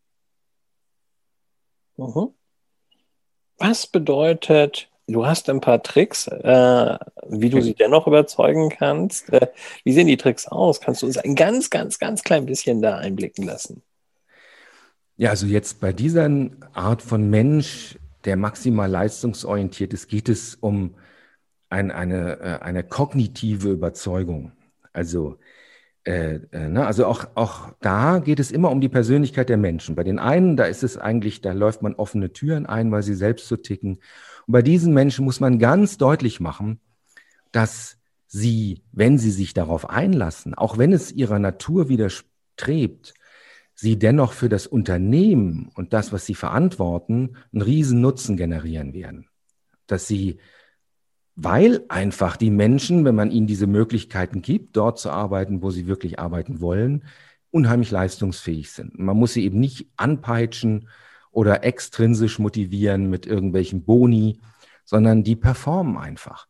Mhm. 1.97 2.35
Was 3.59 3.87
bedeutet, 3.87 4.89
du 5.09 5.27
hast 5.27 5.51
ein 5.51 5.61
paar 5.61 5.83
Tricks, 5.83 6.29
äh, 6.29 6.99
wie 7.29 7.51
du 7.51 7.61
sie 7.61 7.75
dennoch 7.79 8.07
überzeugen 8.07 8.69
kannst. 8.69 9.33
Äh, 9.33 9.49
wie 9.85 9.93
sehen 9.93 10.07
die 10.07 10.17
Tricks 10.17 10.47
aus? 10.47 10.81
Kannst 10.81 11.03
du 11.03 11.07
uns 11.07 11.19
ein 11.19 11.35
ganz, 11.35 11.71
ganz, 11.71 11.99
ganz 11.99 12.23
klein 12.23 12.47
bisschen 12.47 12.81
da 12.83 12.99
einblicken 12.99 13.45
lassen? 13.45 13.83
Ja, 15.17 15.31
also 15.31 15.47
jetzt 15.47 15.81
bei 15.81 15.93
dieser 15.93 16.31
Art 16.73 17.03
von 17.03 17.29
Mensch, 17.29 17.99
der 18.25 18.37
maximal 18.37 18.89
leistungsorientiert 18.89 19.93
ist, 19.93 20.09
geht 20.09 20.29
es 20.29 20.55
um 20.55 20.95
ein, 21.71 21.91
eine, 21.91 22.39
äh, 22.39 22.59
eine 22.63 22.85
kognitive 22.85 23.71
Überzeugung. 23.71 24.53
Also 24.93 25.39
äh, 26.09 26.41
äh, 26.53 26.69
ne? 26.69 26.87
Also 26.87 27.05
auch, 27.05 27.27
auch 27.35 27.73
da 27.83 28.19
geht 28.19 28.41
es 28.41 28.51
immer 28.51 28.71
um 28.71 28.81
die 28.81 28.89
Persönlichkeit 28.89 29.51
der 29.51 29.59
Menschen. 29.59 29.95
Bei 29.95 30.05
den 30.05 30.19
einen, 30.19 30.57
da 30.57 30.65
ist 30.65 30.83
es 30.83 30.97
eigentlich, 30.97 31.43
da 31.43 31.53
läuft 31.53 31.83
man 31.83 31.95
offene 31.95 32.33
Türen 32.33 32.65
ein, 32.65 32.91
weil 32.91 33.03
sie 33.03 33.15
selbst 33.15 33.47
so 33.47 33.57
ticken. 33.57 33.99
Und 34.47 34.53
bei 34.53 34.63
diesen 34.63 34.95
Menschen 34.95 35.27
muss 35.27 35.41
man 35.41 35.59
ganz 35.59 35.99
deutlich 35.99 36.41
machen, 36.41 36.81
dass 37.53 37.99
sie, 38.27 38.83
wenn 38.91 39.19
sie 39.19 39.31
sich 39.31 39.53
darauf 39.53 39.91
einlassen, 39.91 40.55
auch 40.55 40.79
wenn 40.79 40.95
es 40.95 41.13
ihrer 41.13 41.39
Natur 41.39 41.91
widerstrebt, 41.91 43.13
sie 43.75 43.99
dennoch 43.99 44.33
für 44.33 44.49
das 44.49 44.67
Unternehmen 44.67 45.71
und 45.75 45.93
das, 45.93 46.11
was 46.11 46.25
sie 46.25 46.35
verantworten, 46.35 47.37
einen 47.53 47.61
riesen 47.61 48.01
Nutzen 48.01 48.39
generieren 48.39 48.95
werden. 48.95 49.29
Dass 49.87 50.09
sie 50.09 50.39
weil 51.41 51.85
einfach 51.89 52.37
die 52.37 52.51
Menschen, 52.51 53.05
wenn 53.05 53.15
man 53.15 53.31
ihnen 53.31 53.47
diese 53.47 53.69
Möglichkeiten 53.69 54.43
gibt, 54.43 54.77
dort 54.77 54.99
zu 54.99 55.09
arbeiten, 55.09 55.63
wo 55.63 55.71
sie 55.71 55.87
wirklich 55.87 56.19
arbeiten 56.19 56.61
wollen, 56.61 57.05
unheimlich 57.53 57.93
leistungsfähig 57.93 58.73
sind. 58.73 58.99
Man 58.99 59.17
muss 59.17 59.35
sie 59.35 59.45
eben 59.45 59.61
nicht 59.61 59.87
anpeitschen 59.97 60.89
oder 61.31 61.63
extrinsisch 61.63 62.41
motivieren 62.41 63.09
mit 63.09 63.25
irgendwelchen 63.25 63.85
Boni, 63.85 64.41
sondern 64.85 65.23
die 65.23 65.37
performen 65.37 65.97
einfach. 65.97 66.49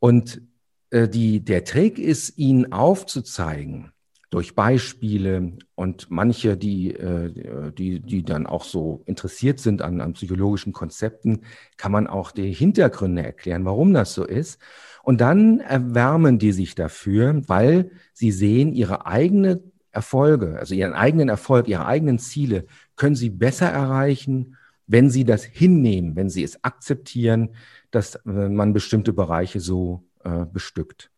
Und 0.00 0.42
äh, 0.90 1.08
die, 1.08 1.40
der 1.42 1.64
Trick 1.64 1.98
ist, 1.98 2.36
ihnen 2.36 2.72
aufzuzeigen, 2.72 3.93
durch 4.34 4.56
Beispiele 4.56 5.52
und 5.76 6.10
manche, 6.10 6.56
die, 6.56 6.92
äh, 6.92 7.70
die, 7.70 8.00
die 8.00 8.24
dann 8.24 8.48
auch 8.48 8.64
so 8.64 9.04
interessiert 9.06 9.60
sind 9.60 9.80
an, 9.80 10.00
an 10.00 10.14
psychologischen 10.14 10.72
Konzepten, 10.72 11.42
kann 11.76 11.92
man 11.92 12.08
auch 12.08 12.32
die 12.32 12.52
Hintergründe 12.52 13.22
erklären, 13.22 13.64
warum 13.64 13.94
das 13.94 14.12
so 14.12 14.24
ist. 14.24 14.60
Und 15.04 15.20
dann 15.20 15.60
erwärmen 15.60 16.40
die 16.40 16.50
sich 16.50 16.74
dafür, 16.74 17.42
weil 17.46 17.92
sie 18.12 18.32
sehen, 18.32 18.72
ihre 18.72 19.06
eigene 19.06 19.62
Erfolge, 19.92 20.58
also 20.58 20.74
ihren 20.74 20.94
eigenen 20.94 21.28
Erfolg, 21.28 21.68
ihre 21.68 21.86
eigenen 21.86 22.18
Ziele 22.18 22.66
können 22.96 23.14
sie 23.14 23.30
besser 23.30 23.68
erreichen, 23.68 24.56
wenn 24.88 25.10
sie 25.10 25.22
das 25.22 25.44
hinnehmen, 25.44 26.16
wenn 26.16 26.28
sie 26.28 26.42
es 26.42 26.64
akzeptieren, 26.64 27.50
dass 27.92 28.16
äh, 28.16 28.48
man 28.48 28.72
bestimmte 28.72 29.12
Bereiche 29.12 29.60
so 29.60 30.02
äh, 30.24 30.44
bestückt. 30.44 31.12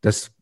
Das 0.00 0.32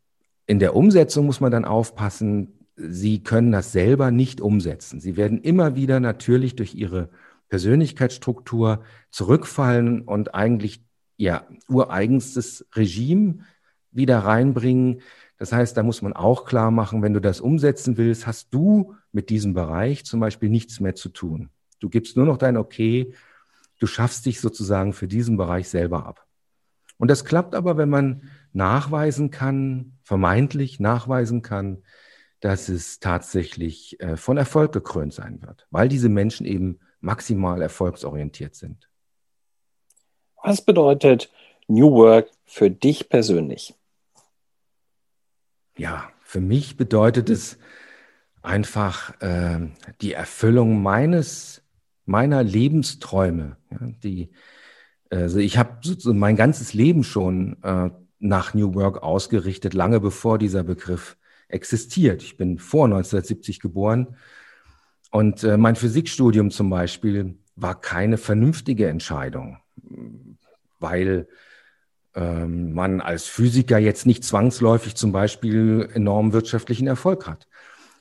in 0.47 0.59
der 0.59 0.75
Umsetzung 0.75 1.27
muss 1.27 1.41
man 1.41 1.53
dann 1.53 1.65
aufpassen, 1.65 2.59
Sie 2.77 3.23
können 3.23 3.53
das 3.53 3.73
selber 3.73 4.11
nicht 4.11 4.41
umsetzen. 4.41 4.99
Sie 4.99 5.17
werden 5.17 5.41
immer 5.41 5.77
wieder 5.77 6.01
natürlich 6.01 6.57
durch 6.57 6.75
Ihre 6.75 7.11
Persönlichkeitsstruktur 7.49 8.83
zurückfallen 9.11 10.03
und 10.03 10.35
eigentlich 10.35 10.85
Ihr 11.19 11.47
ureigenstes 11.69 12.67
Regime 12.75 13.45
wieder 13.91 14.21
reinbringen. 14.21 15.03
Das 15.39 15.53
heißt, 15.53 15.77
da 15.77 15.83
muss 15.83 16.03
man 16.03 16.15
auch 16.15 16.47
klar 16.47 16.71
machen, 16.71 17.03
wenn 17.03 17.13
du 17.13 17.21
das 17.21 17.41
umsetzen 17.41 17.97
willst, 17.99 18.27
hast 18.27 18.55
du 18.55 18.95
mit 19.13 19.29
diesem 19.29 19.53
Bereich 19.55 20.05
zum 20.05 20.21
Beispiel 20.21 20.49
nichts 20.49 20.81
mehr 20.81 20.95
zu 20.95 21.11
tun. 21.11 21.51
Du 21.79 21.91
gibst 21.91 22.17
nur 22.17 22.27
noch 22.27 22.39
dein 22.39 22.57
Okay, 22.57 23.15
du 23.79 23.87
schaffst 23.87 24.25
dich 24.25 24.41
sozusagen 24.41 24.93
für 24.93 25.07
diesen 25.07 25.37
Bereich 25.37 25.69
selber 25.69 26.07
ab. 26.07 26.27
Und 26.97 27.11
das 27.11 27.25
klappt 27.25 27.55
aber, 27.55 27.77
wenn 27.77 27.91
man 27.91 28.23
nachweisen 28.55 29.31
kann, 29.31 29.99
vermeintlich 30.03 30.81
nachweisen 30.81 31.43
kann, 31.43 31.83
dass 32.41 32.69
es 32.69 32.99
tatsächlich 32.99 34.01
äh, 34.01 34.17
von 34.17 34.37
Erfolg 34.37 34.73
gekrönt 34.73 35.15
sein 35.15 35.41
wird, 35.43 35.67
weil 35.71 35.89
diese 35.89 36.09
Menschen 36.09 36.45
eben 36.45 36.81
maximal 37.01 37.63
erfolgsorientiert 37.63 38.55
sind. 38.55 38.89
Was 40.43 40.65
bedeutet 40.65 41.31
New 41.69 41.93
Work 41.93 42.31
für 42.45 42.71
dich 42.71 43.09
persönlich? 43.09 43.75
Ja, 45.77 46.11
für 46.23 46.41
mich 46.41 46.77
bedeutet 46.77 47.31
es 47.31 47.59
einfach 48.43 49.21
äh, 49.21 49.61
die 50.01 50.13
Erfüllung 50.13 50.83
meines, 50.83 51.63
meiner 52.05 52.43
Lebensträume. 52.43 53.57
Ja, 53.71 53.79
die, 54.03 54.33
also 55.11 55.39
ich 55.39 55.59
habe 55.59 55.79
mein 56.07 56.37
ganzes 56.37 56.75
Leben 56.75 57.05
schon 57.05 57.63
äh, 57.63 57.91
nach 58.23 58.55
New 58.55 58.75
Work 58.75 59.03
ausgerichtet, 59.03 59.75
lange 59.75 60.01
bevor 60.01 60.39
dieser 60.39 60.63
Begriff 60.63 61.17
existiert. 61.49 62.23
Ich 62.23 62.37
bin 62.37 62.59
vor 62.59 62.85
1970 62.85 63.61
geboren 63.61 64.17
und 65.11 65.45
äh, 65.45 65.57
mein 65.57 65.77
Physikstudium 65.77 66.51
zum 66.51 66.71
Beispiel 66.71 67.37
war 67.57 67.81
keine 67.81 68.17
vernünftige 68.17 68.89
Entscheidung, 68.89 69.59
weil 70.79 71.29
ähm, 72.15 72.73
man 72.73 73.01
als 73.01 73.27
Physiker 73.27 73.79
jetzt 73.79 74.07
nicht 74.07 74.25
zwangsläufig 74.25 74.95
zum 74.95 75.13
Beispiel 75.13 75.89
enormen 75.93 76.33
wirtschaftlichen 76.33 76.87
Erfolg 76.87 77.27
hat. 77.27 77.49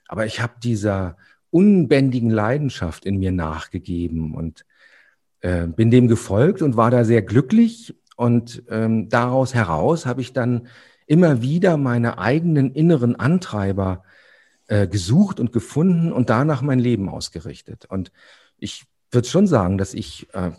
Aber 0.07 0.25
ich 0.25 0.39
habe 0.39 0.53
dieser 0.63 1.17
unbändigen 1.49 2.29
Leidenschaft 2.29 3.05
in 3.05 3.17
mir 3.17 3.31
nachgegeben 3.31 4.35
und 4.35 4.65
äh, 5.41 5.67
bin 5.67 5.89
dem 5.89 6.07
gefolgt 6.07 6.61
und 6.61 6.77
war 6.77 6.91
da 6.91 7.03
sehr 7.03 7.23
glücklich 7.23 7.95
und 8.21 8.61
ähm, 8.69 9.09
daraus 9.09 9.55
heraus 9.55 10.05
habe 10.05 10.21
ich 10.21 10.31
dann 10.31 10.67
immer 11.07 11.41
wieder 11.41 11.75
meine 11.75 12.19
eigenen 12.19 12.71
inneren 12.71 13.15
Antreiber 13.15 14.03
äh, 14.67 14.87
gesucht 14.87 15.39
und 15.39 15.51
gefunden 15.51 16.13
und 16.13 16.29
danach 16.29 16.61
mein 16.61 16.77
Leben 16.77 17.09
ausgerichtet. 17.09 17.85
Und 17.85 18.11
ich 18.59 18.85
würde 19.09 19.27
schon 19.27 19.47
sagen, 19.47 19.79
dass 19.79 19.95
ich, 19.95 20.31
äh, 20.35 20.51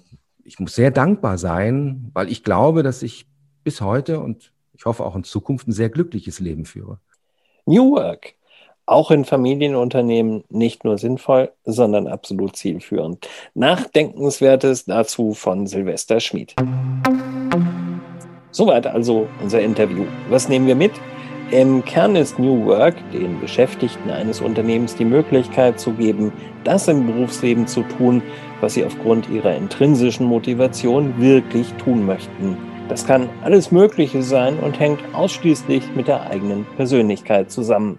ich 0.43 0.59
muss 0.59 0.75
sehr 0.75 0.91
dankbar 0.91 1.39
sein, 1.39 2.11
weil 2.15 2.33
ich 2.33 2.43
glaube, 2.43 2.83
dass 2.83 3.05
ich 3.05 3.29
bis 3.63 3.81
heute 3.81 4.19
und 4.19 4.53
ich 4.73 4.85
hoffe 4.85 5.05
auch 5.05 5.15
in 5.15 5.23
Zukunft 5.23 5.69
ein 5.69 5.73
sehr 5.73 5.89
glückliches 5.89 6.41
Leben 6.41 6.65
führe. 6.65 6.99
New 7.65 7.93
Work 7.93 8.35
auch 8.87 9.11
in 9.11 9.25
Familienunternehmen 9.25 10.45
nicht 10.49 10.85
nur 10.85 10.99
sinnvoll, 10.99 11.53
sondern 11.65 12.07
absolut 12.07 12.57
zielführend. 12.57 13.29
Nachdenkenswertes 13.55 14.85
dazu 14.87 15.35
von 15.35 15.67
Silvester 15.67 16.21
Schmid. 16.21 16.55
Soweit 18.51 18.87
also 18.87 19.29
unser 19.43 19.61
Interview. 19.61 20.05
Was 20.29 20.49
nehmen 20.49 20.67
wir 20.67 20.75
mit? 20.75 20.93
Im 21.51 21.85
Kern 21.85 22.17
ist 22.17 22.39
New 22.39 22.65
Work 22.65 22.95
den 23.13 23.39
Beschäftigten 23.41 24.11
eines 24.11 24.41
Unternehmens 24.41 24.95
die 24.95 25.05
Möglichkeit 25.05 25.79
zu 25.79 25.93
geben, 25.93 26.33
das 26.65 26.89
im 26.89 27.07
Berufsleben 27.07 27.67
zu 27.67 27.83
tun, 27.83 28.23
was 28.63 28.75
sie 28.75 28.85
aufgrund 28.85 29.29
ihrer 29.29 29.55
intrinsischen 29.55 30.27
Motivation 30.27 31.21
wirklich 31.21 31.71
tun 31.75 32.07
möchten. 32.07 32.57
Das 32.89 33.07
kann 33.07 33.29
alles 33.43 33.71
Mögliche 33.71 34.23
sein 34.23 34.59
und 34.59 34.81
hängt 34.81 35.01
ausschließlich 35.15 35.83
mit 35.95 36.09
der 36.09 36.23
eigenen 36.23 36.67
Persönlichkeit 36.77 37.51
zusammen. 37.51 37.99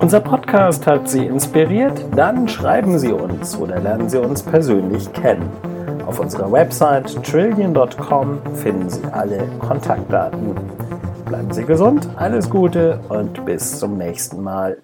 Unser 0.00 0.20
Podcast 0.20 0.86
hat 0.86 1.10
Sie 1.10 1.26
inspiriert? 1.26 2.02
Dann 2.16 2.48
schreiben 2.48 2.98
Sie 2.98 3.12
uns 3.12 3.54
oder 3.56 3.78
lernen 3.78 4.08
Sie 4.08 4.18
uns 4.18 4.42
persönlich 4.42 5.12
kennen. 5.12 5.46
Auf 6.06 6.18
unserer 6.18 6.50
Website 6.50 7.22
trillion.com 7.22 8.38
finden 8.54 8.88
Sie 8.88 9.04
alle 9.12 9.46
Kontaktdaten. 9.58 10.56
Bleiben 11.26 11.52
Sie 11.52 11.64
gesund, 11.64 12.08
alles 12.16 12.48
Gute 12.48 12.98
und 13.10 13.44
bis 13.44 13.78
zum 13.78 13.98
nächsten 13.98 14.42
Mal. 14.42 14.78